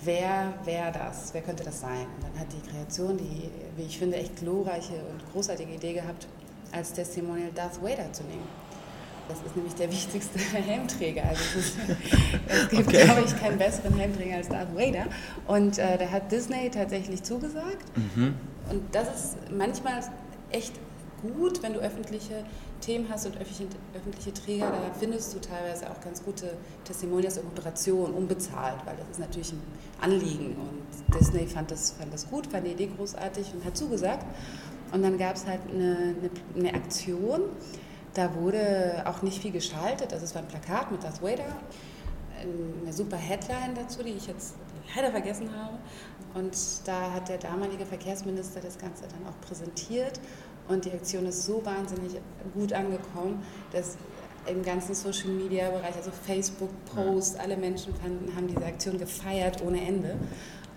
Wer 0.02 0.52
wäre 0.64 0.92
das? 0.92 1.32
Wer 1.32 1.42
könnte 1.42 1.64
das 1.64 1.80
sein? 1.80 2.06
Und 2.16 2.22
dann 2.22 2.38
hat 2.38 2.46
die 2.52 2.70
Kreation 2.70 3.16
die, 3.16 3.50
wie 3.76 3.86
ich 3.86 3.98
finde, 3.98 4.16
echt 4.16 4.36
glorreiche 4.36 4.94
und 4.94 5.32
großartige 5.32 5.72
Idee 5.72 5.94
gehabt, 5.94 6.26
als 6.72 6.92
Testimonial 6.92 7.50
Darth 7.54 7.82
Vader 7.82 8.12
zu 8.12 8.24
nehmen. 8.24 8.46
Das 9.28 9.38
ist 9.38 9.56
nämlich 9.56 9.74
der 9.74 9.90
wichtigste 9.90 10.38
Helmträger. 10.38 11.24
Also 11.24 11.42
es, 11.42 11.66
ist, 11.66 11.76
es 12.46 12.68
gibt, 12.68 12.88
okay. 12.88 13.04
glaube 13.04 13.22
ich, 13.24 13.40
keinen 13.40 13.56
besseren 13.56 13.96
Helmträger 13.96 14.36
als 14.36 14.48
Darth 14.48 14.74
Vader. 14.74 15.06
Und 15.46 15.78
äh, 15.78 15.96
da 15.96 16.10
hat 16.10 16.30
Disney 16.30 16.70
tatsächlich 16.70 17.22
zugesagt. 17.22 17.84
Mhm. 17.96 18.34
Und 18.70 18.94
das 18.94 19.08
ist 19.08 19.36
manchmal 19.50 20.00
echt 20.50 20.74
gut, 21.32 21.62
wenn 21.62 21.74
du 21.74 21.80
öffentliche 21.80 22.44
Themen 22.80 23.06
hast 23.08 23.26
und 23.26 23.36
öffentliche, 23.36 23.66
öffentliche 23.94 24.32
Träger, 24.32 24.70
da 24.70 24.94
findest 24.98 25.34
du 25.34 25.40
teilweise 25.40 25.90
auch 25.90 26.00
ganz 26.00 26.22
gute 26.22 26.54
Testimonials 26.84 27.38
und 27.38 27.48
Moderationen 27.48 28.14
unbezahlt, 28.14 28.76
weil 28.84 28.96
das 28.96 29.08
ist 29.10 29.20
natürlich 29.20 29.52
ein 29.52 29.62
Anliegen. 30.00 30.56
Und 30.56 31.14
Disney 31.18 31.46
fand 31.46 31.70
das, 31.70 31.92
fand 31.92 32.12
das 32.12 32.28
gut, 32.28 32.46
fand 32.46 32.66
die 32.66 32.72
Idee 32.72 32.90
großartig 32.96 33.52
und 33.54 33.64
hat 33.64 33.76
zugesagt. 33.76 34.26
Und 34.92 35.02
dann 35.02 35.18
gab 35.18 35.36
es 35.36 35.46
halt 35.46 35.60
eine, 35.68 36.14
eine, 36.18 36.30
eine 36.56 36.74
Aktion, 36.74 37.42
da 38.14 38.34
wurde 38.36 39.02
auch 39.06 39.22
nicht 39.22 39.42
viel 39.42 39.50
geschaltet. 39.50 40.12
Also 40.12 40.24
es 40.24 40.34
war 40.34 40.42
ein 40.42 40.48
Plakat 40.48 40.92
mit 40.92 41.02
Darth 41.02 41.20
Vader, 41.20 41.56
eine 42.82 42.92
super 42.92 43.16
Headline 43.16 43.74
dazu, 43.74 44.02
die 44.02 44.10
ich 44.10 44.26
jetzt 44.26 44.54
leider 44.94 45.10
vergessen 45.10 45.50
habe. 45.56 45.78
Und 46.34 46.56
da 46.84 47.12
hat 47.12 47.28
der 47.28 47.38
damalige 47.38 47.86
Verkehrsminister 47.86 48.60
das 48.60 48.78
Ganze 48.78 49.04
dann 49.04 49.32
auch 49.32 49.40
präsentiert. 49.46 50.20
Und 50.68 50.84
die 50.84 50.92
Aktion 50.92 51.26
ist 51.26 51.44
so 51.44 51.64
wahnsinnig 51.64 52.12
gut 52.54 52.72
angekommen, 52.72 53.42
dass 53.72 53.96
im 54.46 54.62
ganzen 54.62 54.94
Social 54.94 55.30
Media 55.30 55.70
Bereich, 55.70 55.96
also 55.96 56.10
Facebook, 56.26 56.70
Post, 56.94 57.38
alle 57.40 57.56
Menschen 57.56 57.94
fanden, 57.94 58.34
haben 58.34 58.46
diese 58.46 58.64
Aktion 58.64 58.98
gefeiert 58.98 59.62
ohne 59.62 59.80
Ende. 59.80 60.16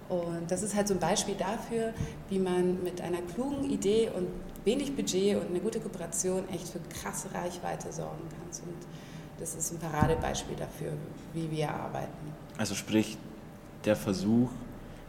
Und 0.09 0.49
das 0.49 0.63
ist 0.63 0.73
halt 0.75 0.87
so 0.87 0.93
ein 0.93 0.99
Beispiel 0.99 1.35
dafür, 1.35 1.93
wie 2.29 2.39
man 2.39 2.81
mit 2.83 3.01
einer 3.01 3.21
klugen 3.21 3.69
Idee 3.69 4.09
und 4.15 4.27
wenig 4.63 4.95
Budget 4.95 5.35
und 5.35 5.49
eine 5.49 5.59
gute 5.59 5.79
Kooperation 5.79 6.47
echt 6.49 6.69
für 6.69 6.79
krasse 6.79 7.27
Reichweite 7.33 7.91
sorgen 7.91 8.23
kann. 8.29 8.47
Und 8.65 8.77
das 9.39 9.55
ist 9.55 9.73
ein 9.73 9.79
Paradebeispiel 9.79 10.55
dafür, 10.55 10.93
wie 11.33 11.51
wir 11.51 11.69
arbeiten. 11.69 12.33
Also 12.57 12.73
sprich, 12.73 13.17
der 13.85 13.95
Versuch, 13.95 14.49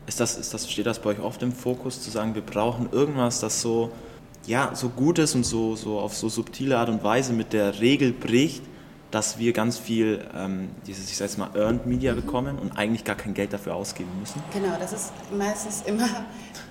ist 0.06 0.20
das, 0.20 0.36
ist 0.36 0.52
das, 0.52 0.70
steht 0.70 0.86
das 0.86 1.00
bei 1.00 1.10
euch 1.10 1.20
oft 1.20 1.42
im 1.42 1.52
Fokus, 1.52 2.02
zu 2.02 2.10
sagen, 2.10 2.34
wir 2.34 2.42
brauchen 2.42 2.90
irgendwas, 2.92 3.40
das 3.40 3.60
so, 3.60 3.90
ja, 4.48 4.74
so 4.74 4.88
gut 4.88 5.18
ist 5.18 5.34
und 5.34 5.44
so, 5.44 5.76
so 5.76 6.00
auf 6.00 6.16
so 6.16 6.28
subtile 6.28 6.78
Art 6.78 6.88
und 6.88 7.04
Weise 7.04 7.32
mit 7.32 7.52
der 7.52 7.80
Regel 7.80 8.12
bricht, 8.12 8.62
dass 9.10 9.38
wir 9.38 9.52
ganz 9.52 9.78
viel, 9.78 10.26
ähm, 10.34 10.70
dieses, 10.86 11.10
ich 11.10 11.16
sage 11.16 11.30
jetzt 11.30 11.38
mal, 11.38 11.50
Earned 11.54 11.86
Media 11.86 12.12
mhm. 12.12 12.16
bekommen 12.16 12.58
und 12.58 12.72
eigentlich 12.72 13.04
gar 13.04 13.16
kein 13.16 13.34
Geld 13.34 13.52
dafür 13.52 13.74
ausgeben 13.74 14.10
müssen? 14.18 14.42
Genau, 14.52 14.76
das 14.78 14.92
ist 14.92 15.12
meistens 15.36 15.82
immer 15.82 16.08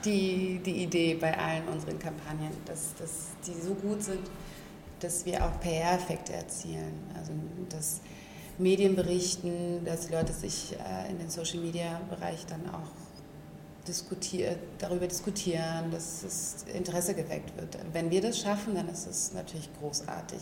die, 0.03 0.59
die 0.65 0.83
Idee 0.83 1.15
bei 1.15 1.37
allen 1.37 1.67
unseren 1.67 1.97
Kampagnen, 1.99 2.51
dass, 2.65 2.95
dass 2.95 3.27
die 3.45 3.59
so 3.59 3.73
gut 3.75 4.03
sind, 4.03 4.21
dass 4.99 5.25
wir 5.25 5.45
auch 5.45 5.59
PR-Effekte 5.59 6.33
erzielen. 6.33 6.93
Also, 7.17 7.31
dass 7.69 8.01
Medien 8.57 8.95
berichten, 8.95 9.85
dass 9.85 10.07
die 10.07 10.13
Leute 10.13 10.33
sich 10.33 10.73
äh, 10.73 11.11
in 11.11 11.19
den 11.19 11.29
Social-Media-Bereich 11.29 12.45
dann 12.47 12.61
auch 12.73 13.06
diskutiert, 13.87 14.57
darüber 14.79 15.07
diskutieren, 15.07 15.91
dass 15.91 16.21
das 16.21 16.65
Interesse 16.73 17.13
geweckt 17.13 17.55
wird. 17.57 17.77
Wenn 17.93 18.11
wir 18.11 18.21
das 18.21 18.39
schaffen, 18.39 18.75
dann 18.75 18.89
ist 18.89 19.07
es 19.07 19.33
natürlich 19.33 19.69
großartig. 19.79 20.39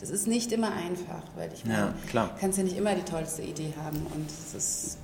Das 0.00 0.10
ist 0.10 0.26
nicht 0.26 0.52
immer 0.52 0.72
einfach, 0.72 1.22
weil 1.36 1.52
ich 1.52 1.64
meine, 1.64 1.94
ja, 2.12 2.30
kannst 2.40 2.58
ja 2.58 2.64
nicht 2.64 2.76
immer 2.76 2.94
die 2.94 3.02
tollste 3.02 3.42
Idee 3.42 3.72
haben 3.82 4.06
und 4.14 4.30
es 4.30 4.54
ist 4.54 4.98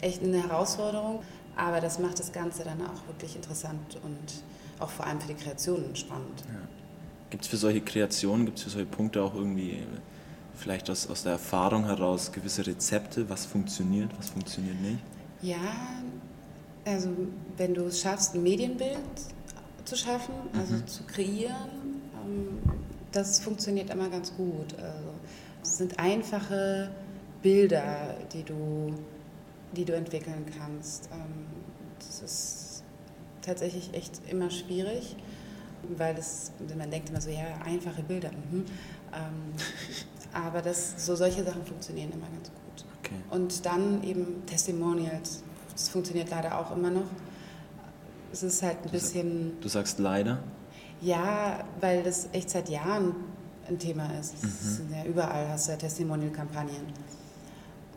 echt 0.00 0.22
eine 0.22 0.42
Herausforderung, 0.42 1.20
aber 1.56 1.80
das 1.80 1.98
macht 1.98 2.18
das 2.18 2.32
Ganze 2.32 2.64
dann 2.64 2.80
auch 2.82 3.06
wirklich 3.06 3.36
interessant 3.36 3.98
und 4.02 4.42
auch 4.80 4.90
vor 4.90 5.06
allem 5.06 5.20
für 5.20 5.28
die 5.28 5.34
Kreationen 5.34 5.94
spannend. 5.96 6.42
Ja. 6.46 6.60
Gibt 7.30 7.44
es 7.44 7.50
für 7.50 7.56
solche 7.56 7.80
Kreationen, 7.80 8.46
gibt 8.46 8.58
es 8.58 8.64
für 8.64 8.70
solche 8.70 8.86
Punkte 8.86 9.22
auch 9.22 9.34
irgendwie 9.34 9.82
vielleicht 10.56 10.90
aus, 10.90 11.08
aus 11.08 11.22
der 11.22 11.32
Erfahrung 11.32 11.84
heraus 11.84 12.32
gewisse 12.32 12.66
Rezepte, 12.66 13.28
was 13.28 13.46
funktioniert, 13.46 14.10
was 14.18 14.30
funktioniert 14.30 14.80
nicht? 14.80 14.98
Ja, 15.40 15.56
also 16.88 17.10
wenn 17.56 17.74
du 17.74 17.84
es 17.84 18.00
schaffst, 18.00 18.34
ein 18.34 18.42
Medienbild 18.42 18.98
zu 19.84 19.96
schaffen, 19.96 20.34
also 20.52 20.74
mhm. 20.74 20.86
zu 20.86 21.02
kreieren, 21.04 22.02
ähm, 22.24 22.58
das 23.12 23.40
funktioniert 23.40 23.90
immer 23.90 24.08
ganz 24.08 24.34
gut. 24.34 24.74
Also 24.78 25.08
es 25.62 25.78
sind 25.78 25.98
einfache 25.98 26.90
Bilder, 27.42 28.16
die 28.32 28.42
du, 28.42 28.94
die 29.72 29.84
du 29.84 29.94
entwickeln 29.94 30.46
kannst. 30.58 31.08
Ähm, 31.12 31.46
das 31.98 32.22
ist 32.22 32.82
tatsächlich 33.42 33.94
echt 33.94 34.20
immer 34.28 34.50
schwierig, 34.50 35.16
weil 35.96 36.14
das, 36.14 36.52
man 36.76 36.90
denkt 36.90 37.10
immer 37.10 37.20
so, 37.20 37.30
ja, 37.30 37.46
einfache 37.64 38.02
Bilder. 38.02 38.30
Mhm. 38.30 38.64
Ähm, 39.12 39.54
aber 40.32 40.60
das, 40.60 40.94
so 41.04 41.16
solche 41.16 41.44
Sachen 41.44 41.64
funktionieren 41.64 42.12
immer 42.12 42.28
ganz 42.28 42.50
gut. 42.50 42.84
Okay. 42.98 43.14
Und 43.30 43.64
dann 43.64 44.02
eben 44.02 44.44
Testimonials 44.46 45.42
das 45.78 45.88
funktioniert 45.88 46.28
leider 46.30 46.58
auch 46.58 46.74
immer 46.76 46.90
noch. 46.90 47.06
Es 48.32 48.42
ist 48.42 48.62
halt 48.62 48.78
ein 48.84 48.90
bisschen. 48.90 49.52
Du 49.60 49.68
sagst 49.68 50.00
leider? 50.00 50.38
Ja, 51.00 51.64
weil 51.80 52.02
das 52.02 52.28
echt 52.32 52.50
seit 52.50 52.68
Jahren 52.68 53.14
ein 53.68 53.78
Thema 53.78 54.10
ist. 54.18 54.42
Mhm. 54.42 54.92
Ja 54.92 55.04
überall 55.04 55.48
hast 55.48 55.68
du 55.68 55.72
ja 55.72 55.78
Testimonial-Kampagnen. 55.78 56.82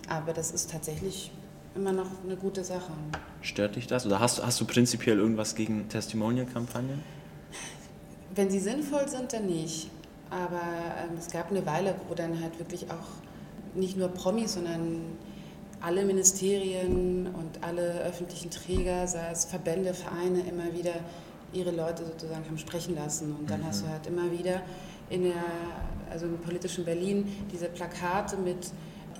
Aber 0.07 0.31
das 0.31 0.51
ist 0.51 0.69
tatsächlich 0.69 1.31
immer 1.73 1.91
noch 1.91 2.07
eine 2.23 2.35
gute 2.35 2.63
Sache. 2.63 2.91
Stört 3.41 3.75
dich 3.75 3.87
das? 3.87 4.05
Oder 4.05 4.19
hast, 4.19 4.45
hast 4.45 4.61
du 4.61 4.65
prinzipiell 4.65 5.17
irgendwas 5.17 5.55
gegen 5.55 5.89
Testimonial-Kampagnen? 5.89 7.01
Wenn 8.35 8.51
sie 8.51 8.59
sinnvoll 8.59 9.07
sind, 9.07 9.33
dann 9.33 9.47
nicht. 9.47 9.89
Aber 10.29 10.61
ähm, 10.61 11.17
es 11.17 11.31
gab 11.31 11.49
eine 11.49 11.65
Weile, 11.65 11.95
wo 12.07 12.13
dann 12.13 12.39
halt 12.41 12.59
wirklich 12.59 12.91
auch 12.91 13.75
nicht 13.75 13.97
nur 13.97 14.09
Promis, 14.09 14.53
sondern 14.53 15.01
alle 15.81 16.05
Ministerien 16.05 17.27
und 17.27 17.63
alle 17.63 18.01
öffentlichen 18.01 18.51
Träger, 18.51 19.07
sei 19.07 19.29
es 19.31 19.45
Verbände, 19.45 19.93
Vereine, 19.93 20.41
immer 20.41 20.73
wieder 20.73 20.93
ihre 21.53 21.71
Leute 21.71 22.05
sozusagen 22.05 22.45
haben 22.45 22.57
sprechen 22.57 22.95
lassen. 22.95 23.35
Und 23.37 23.49
dann 23.49 23.61
mhm. 23.61 23.65
hast 23.67 23.83
du 23.83 23.89
halt 23.89 24.07
immer 24.07 24.31
wieder 24.31 24.61
in 25.09 25.23
der, 25.23 25.43
also 26.09 26.25
im 26.27 26.37
politischen 26.37 26.85
Berlin 26.85 27.25
diese 27.51 27.67
Plakate 27.67 28.37
mit 28.37 28.71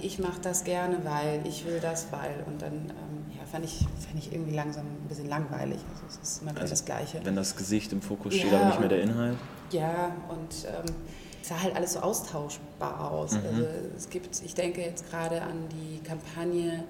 ich 0.04 0.20
mache 0.20 0.42
das 0.42 0.64
gerne, 0.64 0.98
weil, 1.04 1.46
ich 1.46 1.66
will 1.66 1.80
das, 1.80 2.08
weil. 2.12 2.44
Und 2.48 2.62
dann 2.62 2.74
ähm, 2.74 3.26
ja, 3.38 3.46
fand, 3.46 3.66
ich, 3.66 3.80
fand 3.80 4.18
ich 4.18 4.32
irgendwie 4.34 4.56
langsam 4.56 4.86
ein 4.86 5.08
bisschen 5.08 5.30
langweilig. 5.30 5.80
Also 5.94 6.06
es 6.08 6.28
ist 6.28 6.42
immer 6.42 6.52
also, 6.56 6.70
das 6.70 6.86
Gleiche. 6.86 7.20
Wenn 7.24 7.36
das 7.36 7.56
Gesicht 7.56 7.92
im 7.94 8.02
Fokus 8.02 8.34
steht, 8.34 8.52
ja, 8.52 8.60
aber 8.60 8.68
nicht 8.68 8.80
mehr 8.80 8.90
der 8.90 9.02
Inhalt. 9.02 9.38
Ja, 9.72 10.16
und 10.30 10.66
ähm, 10.66 10.96
sah 11.42 11.62
halt 11.62 11.76
alles 11.76 11.94
so 11.94 12.00
austauschbar 12.00 13.12
aus. 13.12 13.34
Mhm. 13.34 13.42
Also 13.48 13.66
es 13.98 14.10
gibt, 14.10 14.42
ich 14.44 14.54
denke 14.54 14.82
jetzt 14.82 15.10
gerade 15.10 15.42
an 15.42 15.68
die 15.70 16.00
Kampagne 16.04 16.84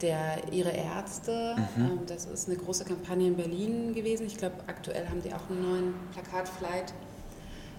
der 0.00 0.52
Ihre 0.52 0.70
Ärzte. 0.70 1.56
Mhm. 1.76 1.84
Ähm, 1.84 1.98
das 2.06 2.26
ist 2.26 2.48
eine 2.48 2.58
große 2.58 2.84
Kampagne 2.84 3.28
in 3.28 3.36
Berlin 3.36 3.94
gewesen. 3.94 4.26
Ich 4.26 4.36
glaube, 4.36 4.56
aktuell 4.66 5.08
haben 5.08 5.22
die 5.22 5.32
auch 5.32 5.50
einen 5.50 5.62
neuen 5.62 5.94
Plakatflight. 6.12 6.92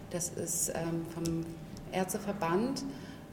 Das 0.10 0.29
ist 0.29 0.69
ähm, 0.69 1.05
vom 1.13 1.45
Ärzteverband, 1.91 2.84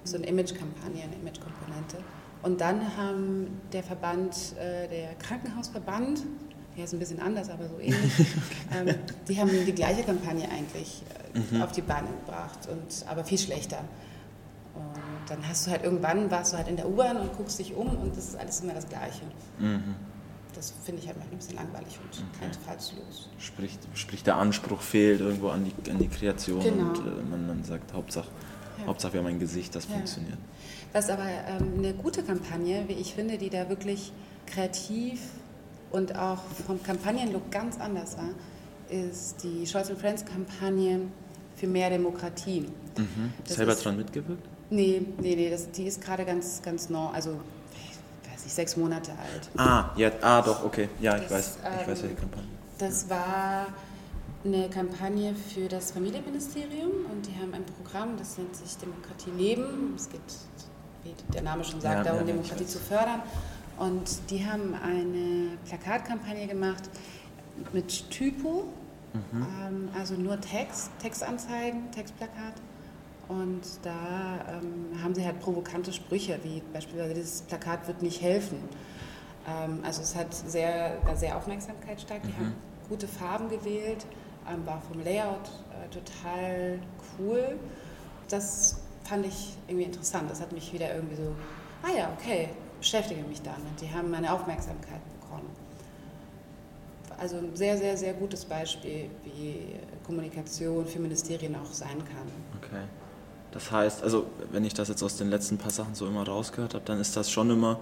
so 0.04 0.16
eine 0.16 0.26
Image-Kampagne, 0.26 1.02
eine 1.02 1.14
Image-Komponente. 1.16 1.98
Und 2.42 2.60
dann 2.60 2.96
haben 2.96 3.60
der 3.72 3.82
Verband, 3.82 4.34
äh, 4.58 4.88
der 4.88 5.14
Krankenhausverband, 5.14 6.24
der 6.76 6.84
ist 6.84 6.92
ein 6.92 6.98
bisschen 6.98 7.20
anders, 7.20 7.50
aber 7.50 7.68
so 7.68 7.78
ähnlich. 7.78 8.12
ähm, 8.74 8.94
die 9.28 9.38
haben 9.38 9.50
die 9.50 9.72
gleiche 9.72 10.02
Kampagne 10.02 10.48
eigentlich 10.50 11.02
äh, 11.34 11.54
mhm. 11.54 11.62
auf 11.62 11.72
die 11.72 11.82
Beine 11.82 12.08
gebracht, 12.08 12.68
und, 12.70 13.06
aber 13.08 13.24
viel 13.24 13.38
schlechter. 13.38 13.84
Und 14.74 15.30
dann 15.30 15.46
hast 15.46 15.66
du 15.66 15.70
halt 15.70 15.84
irgendwann, 15.84 16.30
warst 16.30 16.52
du 16.52 16.56
halt 16.56 16.68
in 16.68 16.76
der 16.76 16.88
U-Bahn 16.88 17.18
und 17.18 17.36
guckst 17.36 17.58
dich 17.58 17.74
um 17.74 17.88
und 17.88 18.16
das 18.16 18.28
ist 18.28 18.36
alles 18.36 18.60
immer 18.60 18.72
das 18.72 18.88
Gleiche. 18.88 19.22
Mhm. 19.58 19.94
Das 20.54 20.72
finde 20.84 21.02
ich 21.02 21.08
halt 21.08 21.16
ein 21.18 21.36
bisschen 21.36 21.56
langweilig 21.56 21.98
und 22.02 22.24
okay. 22.34 22.46
einfallslos. 22.46 23.30
Sprich, 23.38 23.78
sprich, 23.94 24.22
der 24.22 24.36
Anspruch 24.36 24.80
fehlt 24.80 25.20
irgendwo 25.20 25.48
an 25.48 25.64
die, 25.64 25.90
an 25.90 25.98
die 25.98 26.08
Kreation 26.08 26.62
genau. 26.62 26.88
und 26.88 26.98
äh, 26.98 27.22
man, 27.30 27.46
man 27.46 27.64
sagt, 27.64 27.92
Hauptsache, 27.92 28.28
ja. 28.78 28.86
Hauptsache 28.86 29.14
wir 29.14 29.20
haben 29.20 29.28
ein 29.28 29.40
Gesicht, 29.40 29.74
das 29.74 29.88
ja. 29.88 29.94
funktioniert. 29.94 30.38
Was 30.92 31.08
aber 31.08 31.24
ähm, 31.24 31.78
eine 31.78 31.94
gute 31.94 32.22
Kampagne, 32.22 32.84
wie 32.86 32.94
ich 32.94 33.14
finde, 33.14 33.38
die 33.38 33.48
da 33.48 33.68
wirklich 33.68 34.12
kreativ 34.46 35.20
und 35.92 36.16
auch 36.16 36.38
vom 36.66 36.82
Kampagnenlook 36.82 37.50
ganz 37.50 37.78
anders 37.78 38.16
war, 38.16 38.30
ist 38.88 39.42
die 39.42 39.66
Scholz 39.66 39.90
Friends 39.90 40.24
Kampagne 40.24 41.00
für 41.56 41.66
mehr 41.66 41.90
Demokratie. 41.90 42.66
Mhm. 42.96 43.32
Selber 43.44 43.74
dran 43.74 43.96
mitgewirkt? 43.96 44.46
Nee, 44.70 45.02
nee, 45.20 45.36
nee, 45.36 45.50
das, 45.50 45.70
die 45.70 45.84
ist 45.84 46.00
gerade 46.00 46.24
ganz, 46.24 46.62
ganz 46.62 46.88
neu, 46.88 47.06
also 47.12 47.32
weiß 47.32 48.46
ich, 48.46 48.52
sechs 48.52 48.76
Monate 48.76 49.12
alt. 49.12 49.50
Ah, 49.56 49.90
ja, 49.96 50.10
ah 50.22 50.40
doch, 50.40 50.64
okay. 50.64 50.88
Ja, 51.00 51.16
ich 51.16 51.22
das, 51.24 51.32
weiß, 51.32 51.58
ich 51.82 51.88
weiß 51.88 52.02
welche 52.02 52.16
Kampagne. 52.16 52.48
Das 52.78 53.08
war 53.08 53.66
eine 54.44 54.68
Kampagne 54.70 55.34
für 55.34 55.68
das 55.68 55.92
Familienministerium 55.92 56.90
und 57.10 57.26
die 57.26 57.38
haben 57.40 57.54
ein 57.54 57.64
Programm, 57.64 58.16
das 58.16 58.38
nennt 58.38 58.56
sich 58.56 58.76
Demokratie 58.78 59.30
leben. 59.30 59.94
Es 59.94 60.08
geht, 60.08 60.20
wie 61.04 61.14
der 61.32 61.42
Name 61.42 61.64
schon 61.64 61.80
sagt, 61.80 61.98
ja, 61.98 62.02
darum, 62.02 62.20
ja, 62.20 62.32
Demokratie 62.34 62.66
zu 62.66 62.78
fördern. 62.78 63.22
Und 63.78 64.30
die 64.30 64.44
haben 64.44 64.74
eine 64.74 65.56
Plakatkampagne 65.66 66.46
gemacht 66.46 66.90
mit 67.72 68.10
Typo, 68.10 68.64
mhm. 69.12 69.46
ähm, 69.66 69.88
also 69.98 70.14
nur 70.14 70.40
Text, 70.40 70.90
Textanzeigen, 71.00 71.90
Textplakat. 71.90 72.54
Und 73.28 73.62
da 73.82 74.40
ähm, 74.48 75.02
haben 75.02 75.14
sie 75.14 75.24
halt 75.24 75.40
provokante 75.40 75.92
Sprüche, 75.92 76.38
wie 76.42 76.62
beispielsweise 76.72 77.14
dieses 77.14 77.42
Plakat 77.42 77.86
wird 77.86 78.02
nicht 78.02 78.20
helfen. 78.20 78.58
Ähm, 79.48 79.80
also 79.82 80.02
es 80.02 80.14
hat 80.14 80.34
sehr, 80.34 80.98
war 81.04 81.16
sehr 81.16 81.36
aufmerksamkeitsstark. 81.36 82.22
Die 82.22 82.28
mhm. 82.28 82.36
haben 82.36 82.54
gute 82.88 83.08
Farben 83.08 83.48
gewählt, 83.48 84.04
ähm, 84.50 84.66
war 84.66 84.82
vom 84.82 85.02
Layout 85.02 85.50
äh, 85.70 85.88
total 85.88 86.78
cool. 87.18 87.58
Das 88.28 88.80
fand 89.04 89.26
ich 89.26 89.56
irgendwie 89.66 89.86
interessant. 89.86 90.30
Das 90.30 90.40
hat 90.40 90.52
mich 90.52 90.72
wieder 90.72 90.94
irgendwie 90.94 91.16
so, 91.16 91.34
ah 91.82 91.96
ja, 91.96 92.12
okay, 92.18 92.50
beschäftige 92.82 93.22
mich 93.22 93.40
damit. 93.42 93.80
Die 93.80 93.88
haben 93.90 94.10
meine 94.10 94.32
Aufmerksamkeit 94.32 95.00
bekommen. 95.20 95.48
Also 97.16 97.36
ein 97.36 97.54
sehr, 97.54 97.78
sehr, 97.78 97.96
sehr 97.96 98.12
gutes 98.12 98.44
Beispiel, 98.44 99.08
wie 99.24 99.56
Kommunikation 100.04 100.84
für 100.84 100.98
Ministerien 100.98 101.54
auch 101.54 101.72
sein 101.72 101.98
kann. 101.98 102.26
Okay. 102.60 102.82
Das 103.52 103.70
heißt, 103.70 104.02
also 104.02 104.26
wenn 104.50 104.64
ich 104.64 104.74
das 104.74 104.88
jetzt 104.88 105.02
aus 105.02 105.16
den 105.16 105.30
letzten 105.30 105.58
paar 105.58 105.70
Sachen 105.70 105.94
so 105.94 106.06
immer 106.06 106.26
rausgehört 106.26 106.74
habe, 106.74 106.84
dann 106.84 106.98
ist 106.98 107.16
das 107.16 107.30
schon 107.30 107.50
immer, 107.50 107.78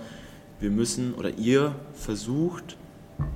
wir 0.58 0.70
müssen 0.70 1.14
oder 1.14 1.30
ihr 1.30 1.74
versucht, 1.94 2.76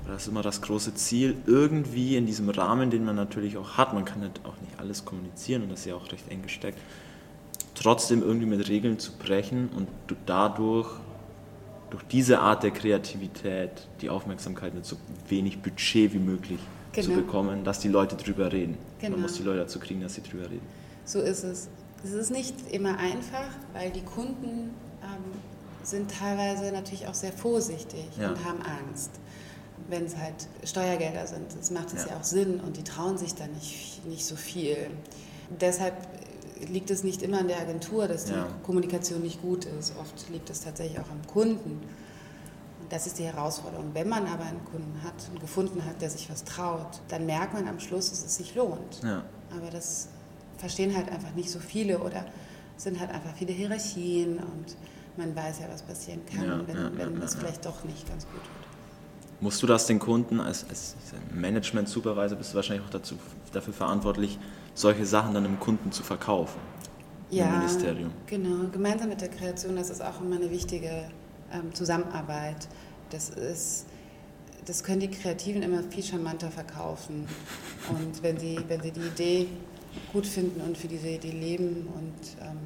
das 0.07 0.23
ist 0.23 0.29
immer 0.29 0.43
das 0.43 0.61
große 0.61 0.95
Ziel, 0.95 1.37
irgendwie 1.47 2.17
in 2.17 2.27
diesem 2.27 2.51
Rahmen, 2.51 2.91
den 2.91 3.05
man 3.05 3.17
natürlich 3.17 3.57
auch 3.57 3.79
hat, 3.79 3.95
man 3.95 4.05
kann 4.05 4.23
auch 4.45 4.61
nicht 4.61 4.79
alles 4.79 5.05
kommunizieren 5.05 5.63
und 5.63 5.71
das 5.71 5.81
ist 5.81 5.87
ja 5.87 5.95
auch 5.95 6.11
recht 6.13 6.29
eng 6.29 6.43
gesteckt, 6.43 6.79
trotzdem 7.75 8.23
irgendwie 8.23 8.47
mit 8.47 8.69
Regeln 8.69 8.99
zu 8.99 9.13
brechen 9.13 9.71
und 9.75 9.89
dadurch, 10.27 10.89
durch 11.95 12.05
diese 12.09 12.41
Art 12.41 12.65
der 12.65 12.73
Kreativität, 12.73 13.71
die 14.01 14.11
Aufmerksamkeit 14.11 14.75
mit 14.75 14.85
so 14.85 14.97
wenig 15.29 15.63
Budget 15.63 16.13
wie 16.13 16.19
möglich 16.19 16.59
genau. 16.91 17.07
zu 17.07 17.15
bekommen, 17.15 17.63
dass 17.63 17.79
die 17.79 17.87
Leute 17.87 18.17
drüber 18.17 18.51
reden. 18.51 18.77
Genau. 18.99 19.13
Man 19.13 19.23
muss 19.23 19.35
die 19.35 19.45
Leute 19.45 19.61
dazu 19.61 19.79
kriegen, 19.79 20.01
dass 20.01 20.15
sie 20.15 20.23
drüber 20.23 20.51
reden. 20.51 20.67
So 21.05 21.21
ist 21.21 21.45
es. 21.45 21.69
Es 22.03 22.11
ist 22.11 22.33
nicht 22.33 22.57
immer 22.73 22.99
einfach, 22.99 23.47
weil 23.75 23.93
die 23.93 24.03
Kunden 24.03 24.71
ähm, 25.03 25.41
sind 25.85 26.11
teilweise 26.11 26.73
natürlich 26.73 27.07
auch 27.07 27.15
sehr 27.15 27.33
vorsichtig 27.33 28.07
ja. 28.19 28.31
und 28.31 28.45
haben 28.45 28.59
Angst, 28.63 29.13
wenn 29.89 30.07
es 30.07 30.17
halt 30.17 30.49
Steuergelder 30.65 31.29
sind. 31.29 31.47
Das 31.57 31.71
macht 31.71 31.93
es 31.95 32.07
ja. 32.07 32.11
ja. 32.11 32.17
auch 32.17 32.25
Sinn 32.25 32.59
und 32.59 32.77
die 32.77 32.83
trauen 32.83 33.19
sich 33.19 33.37
da 33.37 33.47
nicht, 33.47 34.05
nicht 34.05 34.27
so 34.27 34.35
viel. 34.35 34.77
Deshalb 35.61 35.95
liegt 36.69 36.91
es 36.91 37.05
nicht 37.05 37.23
immer 37.23 37.41
an 37.41 37.49
der 37.49 37.61
Agentur, 37.61 38.09
dass 38.09 38.27
die 38.27 38.33
ja. 38.33 38.47
Kommunikation 38.63 39.23
nicht 39.23 39.43
gut 39.43 39.65
ist. 39.65 39.95
Oft 39.99 40.29
liegt 40.31 40.51
es 40.51 40.61
tatsächlich 40.61 40.99
auch 40.99 41.11
am 41.11 41.27
Kunden. 41.27 41.81
Und 42.81 42.93
das 42.93 43.07
ist 43.07 43.19
die 43.19 43.25
Herausforderung. 43.25 43.91
Wenn 43.93 44.09
man 44.09 44.27
aber 44.27 44.45
einen 44.45 44.65
Kunden 44.65 45.01
hat 45.03 45.15
und 45.33 45.41
gefunden 45.41 45.85
hat, 45.85 46.01
der 46.01 46.11
sich 46.11 46.31
was 46.31 46.45
traut, 46.45 47.01
dann 47.09 47.27
merkt 47.27 47.55
man 47.55 47.67
am 47.69 47.81
Schluss, 47.81 48.11
dass 48.11 48.25
es 48.25 48.37
sich 48.37 48.55
lohnt. 48.55 49.01
Aber 49.03 49.71
das 49.71 50.09
verstehen 50.59 50.97
halt 50.97 51.09
einfach 51.11 51.35
nicht 51.35 51.51
so 51.51 51.59
viele 51.59 51.99
oder 51.99 52.25
sind 52.77 52.99
halt 52.99 53.11
einfach 53.11 53.35
viele 53.35 53.53
Hierarchien 53.53 54.39
und 54.39 54.77
man 55.17 55.35
weiß 55.35 55.61
ja, 55.61 55.67
was 55.71 55.83
passieren 55.83 56.21
kann, 56.27 56.45
ja, 56.45 56.67
wenn, 56.67 56.77
ja, 56.77 56.91
wenn 56.97 57.15
ja, 57.15 57.21
das 57.21 57.37
vielleicht 57.37 57.65
doch 57.65 57.85
nicht 57.85 58.09
ganz 58.09 58.25
gut 58.27 58.35
wird. 58.35 59.41
Musst 59.41 59.63
du 59.63 59.67
das 59.67 59.87
den 59.87 59.99
Kunden 59.99 60.41
als, 60.41 60.65
als 60.69 60.97
Management-Supervisor 61.33 62.37
bist 62.37 62.53
du 62.53 62.57
wahrscheinlich 62.57 62.85
auch 62.85 62.91
dazu, 62.91 63.17
dafür 63.53 63.75
verantwortlich, 63.75 64.39
solche 64.75 65.07
Sachen 65.07 65.35
dann 65.35 65.45
dem 65.45 65.59
Kunden 65.59 65.93
zu 65.93 66.03
verkaufen? 66.03 66.61
Ja, 67.31 67.47
im 67.47 67.59
Ministerium. 67.59 68.11
genau. 68.27 68.69
Gemeinsam 68.71 69.09
mit 69.09 69.21
der 69.21 69.29
Kreation, 69.29 69.77
das 69.77 69.91
ist 69.91 70.03
auch 70.03 70.21
immer 70.21 70.37
eine 70.37 70.51
wichtige 70.51 71.09
ähm, 71.53 71.75
Zusammenarbeit. 71.75 72.69
Das 73.11 73.31
ist 73.31 73.87
das 74.67 74.83
können 74.83 75.01
die 75.01 75.11
Kreativen 75.11 75.63
immer 75.63 75.83
viel 75.83 76.03
charmanter 76.03 76.51
verkaufen. 76.51 77.27
Und 77.91 78.23
wenn 78.23 78.39
sie, 78.39 78.59
wenn 78.69 78.81
sie 78.81 78.91
die 78.91 79.01
Idee 79.01 79.49
gut 80.13 80.27
finden 80.27 80.61
und 80.61 80.77
für 80.77 80.89
diese 80.89 81.09
Idee 81.09 81.31
leben 81.31 81.89
und 81.95 82.43
ähm, 82.43 82.59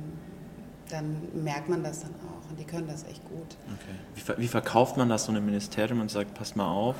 dann 0.88 1.16
merkt 1.35 1.68
man 1.68 1.83
das 1.83 2.01
dann 2.01 2.14
auch 2.14 2.51
und 2.51 2.59
die 2.59 2.64
können 2.64 2.87
das 2.87 3.05
echt 3.05 3.23
gut. 3.29 3.57
Okay. 3.66 4.35
Wie, 4.37 4.42
wie, 4.42 4.49
verkauft 4.49 4.97
man 4.97 5.09
das 5.09 5.25
so 5.25 5.33
einem 5.33 5.44
Ministerium 5.44 6.01
und 6.01 6.11
sagt, 6.11 6.35
passt 6.35 6.57
mal 6.57 6.71
auf, 6.71 6.97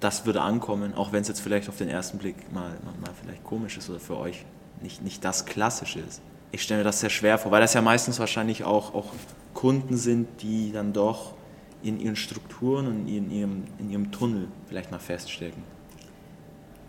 das 0.00 0.26
würde 0.26 0.42
ankommen, 0.42 0.94
auch 0.94 1.12
wenn 1.12 1.22
es 1.22 1.28
jetzt 1.28 1.40
vielleicht 1.40 1.68
auf 1.68 1.76
den 1.76 1.88
ersten 1.88 2.18
Blick 2.18 2.52
mal, 2.52 2.70
mal 3.00 3.12
vielleicht 3.20 3.44
komisch 3.44 3.76
ist 3.78 3.90
oder 3.90 4.00
für 4.00 4.16
euch 4.16 4.44
nicht, 4.80 5.02
nicht 5.02 5.24
das 5.24 5.44
Klassische 5.46 6.00
ist. 6.00 6.20
Ich 6.52 6.62
stelle 6.62 6.80
mir 6.80 6.84
das 6.84 7.00
sehr 7.00 7.10
schwer 7.10 7.38
vor, 7.38 7.50
weil 7.50 7.60
das 7.60 7.74
ja 7.74 7.82
meistens 7.82 8.18
wahrscheinlich 8.18 8.64
auch, 8.64 8.94
auch 8.94 9.12
Kunden 9.54 9.96
sind, 9.96 10.28
die 10.42 10.72
dann 10.72 10.92
doch 10.92 11.34
in 11.82 12.00
ihren 12.00 12.16
Strukturen 12.16 12.86
und 12.86 13.08
in 13.08 13.30
ihrem, 13.30 13.64
in 13.78 13.90
ihrem 13.90 14.10
Tunnel 14.10 14.48
vielleicht 14.66 14.90
mal 14.90 14.98
feststecken. 14.98 15.62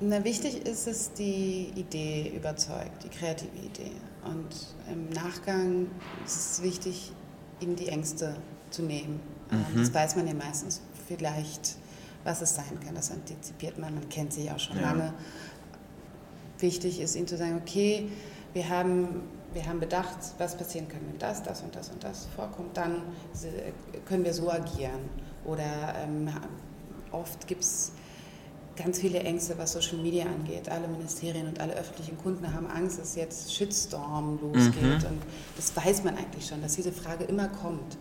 Na, 0.01 0.23
wichtig 0.23 0.65
ist 0.65 0.87
es, 0.87 1.11
die 1.11 1.73
Idee 1.75 2.31
überzeugt, 2.35 3.03
die 3.03 3.09
kreative 3.09 3.57
Idee. 3.57 3.91
Und 4.23 4.47
im 4.91 5.09
Nachgang 5.09 5.87
ist 6.25 6.35
es 6.35 6.63
wichtig, 6.63 7.11
ihnen 7.59 7.75
die 7.75 7.89
Ängste 7.89 8.37
zu 8.69 8.83
nehmen. 8.83 9.19
Mhm. 9.51 9.77
Das 9.77 9.93
weiß 9.93 10.15
man 10.15 10.27
ja 10.27 10.33
meistens 10.33 10.81
vielleicht, 11.07 11.75
was 12.29 12.41
es 12.41 12.55
sein 12.55 12.79
kann. 12.85 12.93
Das 12.95 13.11
antizipiert 13.11 13.79
man, 13.79 13.95
man 13.95 14.07
kennt 14.09 14.33
sie 14.33 14.49
auch 14.51 14.59
schon 14.59 14.77
ja. 14.77 14.83
lange. 14.83 15.13
Wichtig 16.59 16.99
ist 16.99 17.15
ihnen 17.15 17.27
zu 17.27 17.37
sagen, 17.37 17.61
okay, 17.61 18.09
wir 18.53 18.69
haben, 18.69 19.23
wir 19.53 19.65
haben 19.65 19.79
bedacht, 19.79 20.17
was 20.37 20.55
passieren 20.55 20.87
kann, 20.87 21.01
wenn 21.07 21.17
das, 21.17 21.41
das 21.41 21.61
und 21.61 21.75
das 21.75 21.89
und 21.89 22.03
das 22.03 22.27
vorkommt, 22.35 22.77
dann 22.77 23.01
können 24.05 24.23
wir 24.23 24.33
so 24.33 24.51
agieren. 24.51 25.09
Oder 25.45 25.95
ähm, 26.03 26.29
oft 27.11 27.47
gibt 27.47 27.63
es 27.63 27.93
ganz 28.75 28.99
viele 28.99 29.19
Ängste, 29.21 29.57
was 29.57 29.73
Social 29.73 29.97
Media 29.97 30.25
angeht. 30.25 30.69
Alle 30.69 30.87
Ministerien 30.87 31.47
und 31.47 31.59
alle 31.59 31.73
öffentlichen 31.73 32.17
Kunden 32.17 32.53
haben 32.53 32.67
Angst, 32.67 32.99
dass 32.99 33.15
jetzt 33.15 33.53
Shitstorm 33.53 34.39
losgeht. 34.41 34.83
Mhm. 34.83 35.09
Und 35.09 35.21
das 35.55 35.75
weiß 35.75 36.03
man 36.03 36.15
eigentlich 36.17 36.45
schon, 36.45 36.61
dass 36.61 36.75
diese 36.75 36.91
Frage 36.91 37.23
immer 37.23 37.47
kommt. 37.47 37.97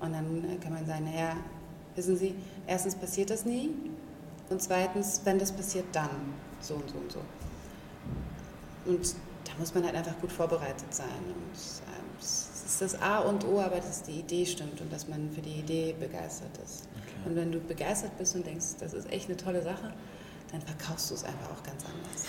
Und 0.00 0.12
dann 0.12 0.60
kann 0.60 0.72
man 0.72 0.86
sagen, 0.86 1.04
naja, 1.04 1.36
wissen 1.96 2.16
Sie, 2.16 2.34
erstens 2.66 2.94
passiert 2.94 3.30
das 3.30 3.44
nie 3.44 3.70
und 4.48 4.60
zweitens, 4.60 5.20
wenn 5.24 5.38
das 5.38 5.52
passiert, 5.52 5.84
dann 5.92 6.10
so 6.60 6.74
und 6.74 6.90
so 6.90 6.98
und 6.98 7.12
so. 7.12 7.20
Und 8.86 9.14
da 9.44 9.52
muss 9.58 9.74
man 9.74 9.84
halt 9.84 9.94
einfach 9.94 10.18
gut 10.20 10.32
vorbereitet 10.32 10.92
sein. 10.92 11.06
Und 11.06 11.34
ähm, 11.34 12.04
es 12.20 12.50
ist 12.66 12.80
das 12.80 13.00
A 13.00 13.18
und 13.20 13.44
O, 13.46 13.60
aber 13.60 13.76
dass 13.76 14.02
die 14.02 14.20
Idee 14.20 14.46
stimmt 14.46 14.80
und 14.80 14.92
dass 14.92 15.08
man 15.08 15.30
für 15.32 15.40
die 15.40 15.60
Idee 15.60 15.94
begeistert 15.98 16.56
ist. 16.64 16.88
Okay. 16.96 17.28
Und 17.28 17.36
wenn 17.36 17.52
du 17.52 17.60
begeistert 17.60 18.16
bist 18.18 18.34
und 18.34 18.46
denkst, 18.46 18.76
das 18.80 18.92
ist 18.92 19.10
echt 19.12 19.28
eine 19.28 19.36
tolle 19.36 19.62
Sache, 19.62 19.92
dann 20.52 20.60
verkaufst 20.60 21.10
du 21.10 21.14
es 21.14 21.24
einfach 21.24 21.50
auch 21.50 21.62
ganz 21.62 21.84
anders. 21.84 22.26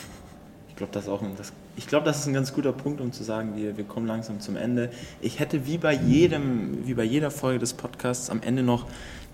Ich 0.70 0.76
glaube, 0.76 0.94
das, 0.94 1.06
das, 1.06 1.88
glaub, 1.88 2.06
das 2.06 2.20
ist 2.20 2.28
ein 2.28 2.34
ganz 2.34 2.54
guter 2.54 2.72
Punkt, 2.72 3.02
um 3.02 3.12
zu 3.12 3.24
sagen, 3.24 3.56
wir, 3.56 3.78
wir 3.78 3.84
kommen 3.84 4.08
langsam 4.08 4.40
zum 4.40 4.56
Ende. 4.56 4.92
Ich 5.20 5.40
hätte 5.40 5.68
wie 5.68 5.78
bei, 5.78 5.94
jedem, 5.94 6.88
wie 6.88 6.94
bei 6.94 7.04
jeder 7.04 7.30
Folge 7.30 7.60
des 7.60 7.74
Podcasts 7.74 8.30
am 8.30 8.42
Ende 8.42 8.64
noch 8.64 8.88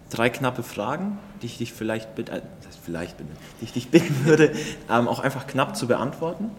drei 0.09 0.29
knappe 0.29 0.63
Fragen, 0.63 1.17
die 1.41 1.47
ich 1.47 1.57
dich 1.57 1.73
vielleicht, 1.73 2.15
bitte, 2.15 2.31
äh, 2.31 2.41
vielleicht 2.83 3.17
bitte, 3.17 3.29
die 3.59 3.65
ich 3.65 3.73
dich 3.73 3.89
bitten 3.89 4.25
würde, 4.25 4.53
ähm, 4.89 5.07
auch 5.07 5.19
einfach 5.19 5.47
knapp 5.47 5.75
zu 5.75 5.87
beantworten. 5.87 6.51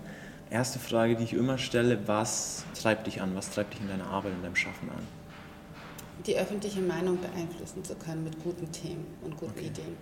Erste 0.50 0.78
Frage, 0.78 1.16
die 1.16 1.24
ich 1.24 1.34
immer 1.34 1.58
stelle, 1.58 2.06
was 2.06 2.64
treibt 2.80 3.06
dich 3.06 3.20
an? 3.20 3.34
Was 3.34 3.50
treibt 3.50 3.74
dich 3.74 3.80
in 3.80 3.88
deiner 3.88 4.06
Arbeit 4.06 4.32
und 4.32 4.42
deinem 4.42 4.56
Schaffen 4.56 4.88
an? 4.88 5.06
Die 6.26 6.36
öffentliche 6.36 6.80
Meinung 6.80 7.18
beeinflussen 7.20 7.84
zu 7.84 7.94
können 7.94 8.24
mit 8.24 8.42
guten 8.42 8.70
Themen 8.72 9.06
und 9.22 9.36
guten 9.36 9.52
okay. 9.52 9.66
Ideen. 9.66 9.96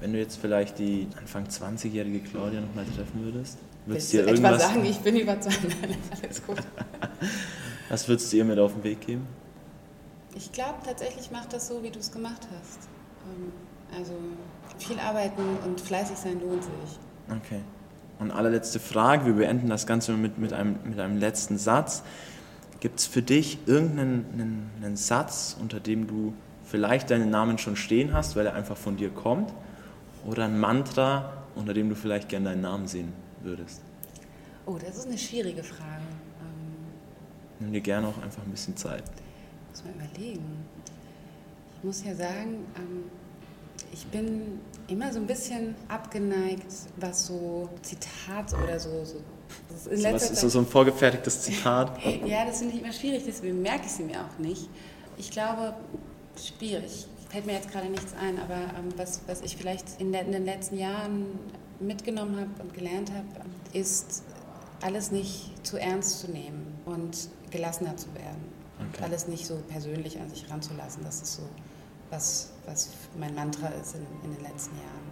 wenn 0.00 0.12
du 0.12 0.18
jetzt 0.18 0.36
vielleicht 0.40 0.78
die 0.78 1.08
Anfang 1.18 1.44
20-jährige 1.44 2.20
Claudia 2.20 2.60
nochmal 2.60 2.84
treffen 2.86 3.22
würdest, 3.22 3.58
würdest 3.86 4.12
du 4.12 4.18
dir 4.18 4.28
irgendwas 4.28 4.62
sagen? 4.62 4.84
Ich 4.84 4.98
bin 4.98 5.16
überzeugt. 5.16 5.58
Alles 6.22 6.46
gut. 6.46 6.58
Was 7.88 8.08
würdest 8.08 8.32
du 8.32 8.38
ihr 8.38 8.44
mit 8.44 8.58
auf 8.58 8.74
den 8.74 8.84
Weg 8.84 9.00
geben? 9.06 9.26
Ich 10.34 10.52
glaube 10.52 10.78
tatsächlich 10.84 11.30
macht 11.30 11.52
das 11.52 11.68
so, 11.68 11.82
wie 11.82 11.90
du 11.90 11.98
es 11.98 12.12
gemacht 12.12 12.46
hast. 12.58 12.88
Ähm, 13.26 13.52
also 13.96 14.12
viel 14.78 14.98
arbeiten 14.98 15.42
und 15.64 15.80
fleißig 15.80 16.16
sein 16.16 16.40
lohnt 16.40 16.62
sich. 16.62 16.98
Okay. 17.28 17.60
Und 18.18 18.30
allerletzte 18.30 18.80
Frage, 18.80 19.26
wir 19.26 19.34
beenden 19.34 19.68
das 19.68 19.86
Ganze 19.86 20.12
mit, 20.12 20.38
mit, 20.38 20.52
einem, 20.52 20.76
mit 20.84 20.98
einem 20.98 21.18
letzten 21.18 21.56
Satz. 21.56 22.02
Gibt 22.80 23.00
es 23.00 23.06
für 23.06 23.22
dich 23.22 23.58
irgendeinen 23.66 24.26
einen, 24.32 24.70
einen 24.82 24.96
Satz, 24.96 25.56
unter 25.60 25.80
dem 25.80 26.06
du 26.06 26.34
vielleicht 26.64 27.10
deinen 27.10 27.30
Namen 27.30 27.58
schon 27.58 27.76
stehen 27.76 28.12
hast, 28.12 28.36
weil 28.36 28.46
er 28.46 28.54
einfach 28.54 28.76
von 28.76 28.96
dir 28.96 29.10
kommt? 29.10 29.52
Oder 30.26 30.44
ein 30.44 30.58
Mantra, 30.58 31.32
unter 31.54 31.74
dem 31.74 31.88
du 31.88 31.94
vielleicht 31.94 32.28
gerne 32.28 32.50
deinen 32.50 32.62
Namen 32.62 32.86
sehen 32.86 33.12
würdest? 33.42 33.80
Oh, 34.66 34.76
das 34.78 34.98
ist 34.98 35.06
eine 35.06 35.18
schwierige 35.18 35.62
Frage. 35.62 36.02
Ähm, 36.40 36.86
Nimm 37.60 37.72
dir 37.72 37.80
gerne 37.80 38.08
auch 38.08 38.22
einfach 38.22 38.42
ein 38.42 38.50
bisschen 38.50 38.76
Zeit. 38.76 39.04
Muss 39.70 39.84
mal 39.84 39.94
überlegen. 39.94 40.64
Ich 41.76 41.84
muss 41.84 42.04
ja 42.04 42.14
sagen, 42.14 42.66
ähm, 42.76 43.04
ich 43.92 44.06
bin 44.06 44.60
immer 44.88 45.12
so 45.12 45.20
ein 45.20 45.26
bisschen 45.26 45.74
abgeneigt, 45.88 46.66
was 46.96 47.26
so 47.26 47.68
Zitat 47.82 48.54
oder 48.62 48.78
so. 48.78 49.04
so 49.04 49.20
das 49.68 49.86
ist, 49.86 50.02
so, 50.02 50.12
was 50.12 50.30
ist 50.30 50.40
so, 50.40 50.48
so 50.48 50.58
ein 50.60 50.66
vorgefertigtes 50.66 51.42
Zitat? 51.42 51.98
ja, 52.26 52.44
das 52.44 52.58
finde 52.58 52.74
ich 52.74 52.82
immer 52.82 52.92
schwierig, 52.92 53.22
deswegen 53.26 53.62
merke 53.62 53.86
ich 53.86 53.92
sie 53.92 54.02
mir 54.02 54.20
auch 54.20 54.38
nicht. 54.38 54.68
Ich 55.16 55.30
glaube, 55.30 55.74
schwierig. 56.36 57.06
Fällt 57.28 57.46
mir 57.46 57.52
jetzt 57.52 57.70
gerade 57.70 57.88
nichts 57.88 58.14
ein, 58.20 58.38
aber 58.40 58.54
ähm, 58.54 58.88
was, 58.96 59.20
was 59.26 59.42
ich 59.42 59.56
vielleicht 59.56 60.00
in, 60.00 60.12
in, 60.14 60.32
den 60.32 60.44
letzten 60.44 60.78
Jahren 60.78 61.26
mitgenommen 61.78 62.36
habe 62.36 62.62
und 62.62 62.74
gelernt 62.74 63.12
habe, 63.12 63.26
ist, 63.72 64.22
alles 64.80 65.10
nicht 65.10 65.66
zu 65.66 65.76
ernst 65.76 66.20
zu 66.20 66.30
nehmen 66.30 66.74
und 66.86 67.28
gelassener 67.50 67.96
zu 67.96 68.14
werden. 68.14 68.57
Okay. 68.92 69.04
Alles 69.04 69.28
nicht 69.28 69.46
so 69.46 69.56
persönlich 69.68 70.18
an 70.20 70.28
sich 70.30 70.48
ranzulassen. 70.50 71.04
Das 71.04 71.20
ist 71.20 71.34
so 71.34 71.42
was, 72.10 72.50
was 72.66 72.90
mein 73.18 73.34
Mantra 73.34 73.68
ist 73.68 73.94
in, 73.94 74.06
in 74.24 74.34
den 74.34 74.42
letzten 74.42 74.76
Jahren. 74.76 75.08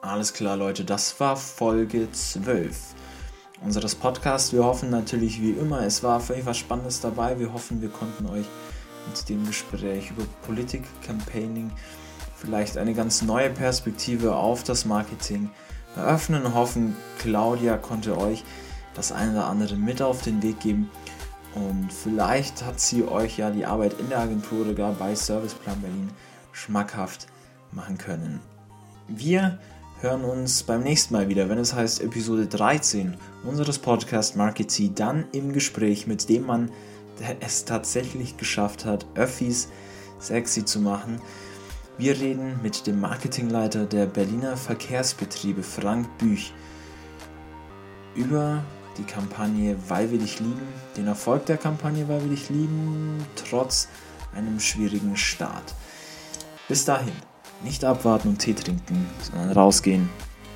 Alles 0.00 0.32
klar, 0.32 0.56
Leute, 0.56 0.84
das 0.84 1.18
war 1.20 1.36
Folge 1.36 2.10
12 2.10 2.94
unseres 3.62 3.94
Podcasts. 3.94 4.52
Wir 4.52 4.64
hoffen 4.64 4.90
natürlich 4.90 5.42
wie 5.42 5.50
immer, 5.50 5.82
es 5.82 6.02
war 6.02 6.20
für 6.20 6.34
euch 6.34 6.46
was 6.46 6.56
Spannendes 6.56 7.00
dabei. 7.00 7.38
Wir 7.38 7.52
hoffen, 7.52 7.82
wir 7.82 7.88
konnten 7.88 8.26
euch 8.26 8.46
mit 9.08 9.28
dem 9.28 9.46
Gespräch 9.46 10.10
über 10.10 10.24
Politik, 10.46 10.84
Campaigning, 11.02 11.72
vielleicht 12.36 12.78
eine 12.78 12.94
ganz 12.94 13.22
neue 13.22 13.50
Perspektive 13.50 14.36
auf 14.36 14.62
das 14.62 14.84
Marketing 14.84 15.50
eröffnen. 15.96 16.54
Hoffen, 16.54 16.96
Claudia 17.18 17.76
konnte 17.76 18.16
euch 18.16 18.44
das 18.94 19.12
eine 19.12 19.32
oder 19.32 19.46
andere 19.46 19.76
mit 19.76 20.02
auf 20.02 20.22
den 20.22 20.42
Weg 20.42 20.60
geben. 20.60 20.90
Und 21.54 21.92
vielleicht 21.92 22.64
hat 22.64 22.80
sie 22.80 23.04
euch 23.04 23.38
ja 23.38 23.50
die 23.50 23.66
Arbeit 23.66 23.94
in 23.98 24.08
der 24.08 24.20
Agentur 24.20 24.62
oder 24.62 24.74
gar 24.74 24.92
bei 24.92 25.14
Serviceplan 25.14 25.80
Berlin 25.80 26.10
schmackhaft 26.52 27.26
machen 27.72 27.98
können. 27.98 28.40
Wir 29.08 29.58
hören 30.00 30.24
uns 30.24 30.62
beim 30.62 30.82
nächsten 30.82 31.14
Mal 31.14 31.28
wieder, 31.28 31.48
wenn 31.48 31.58
es 31.58 31.74
heißt 31.74 32.02
Episode 32.02 32.46
13 32.46 33.16
unseres 33.44 33.78
Podcast 33.78 34.36
Market 34.36 34.70
C, 34.70 34.90
dann 34.94 35.24
im 35.32 35.52
Gespräch 35.52 36.06
mit 36.06 36.28
dem 36.28 36.46
Mann, 36.46 36.70
der 37.18 37.36
es 37.40 37.64
tatsächlich 37.64 38.36
geschafft 38.36 38.84
hat, 38.84 39.06
Öffis 39.14 39.68
sexy 40.20 40.64
zu 40.64 40.80
machen. 40.80 41.20
Wir 41.96 42.18
reden 42.20 42.60
mit 42.62 42.86
dem 42.86 43.00
Marketingleiter 43.00 43.86
der 43.86 44.06
Berliner 44.06 44.56
Verkehrsbetriebe, 44.56 45.62
Frank 45.64 46.06
Büch, 46.18 46.52
über 48.14 48.62
die 48.98 49.04
Kampagne 49.04 49.76
Weil 49.88 50.10
wir 50.10 50.18
dich 50.18 50.40
lieben, 50.40 50.66
den 50.96 51.06
Erfolg 51.06 51.46
der 51.46 51.56
Kampagne 51.56 52.08
Weil 52.08 52.22
wir 52.22 52.30
dich 52.30 52.50
lieben, 52.50 53.24
trotz 53.36 53.88
einem 54.34 54.60
schwierigen 54.60 55.16
Start. 55.16 55.74
Bis 56.68 56.84
dahin, 56.84 57.12
nicht 57.64 57.84
abwarten 57.84 58.28
und 58.28 58.38
Tee 58.38 58.54
trinken, 58.54 59.06
sondern 59.22 59.52
rausgehen 59.52 60.08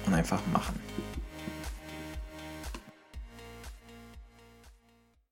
und 0.06 0.14
einfach 0.14 0.42
machen. 0.52 0.81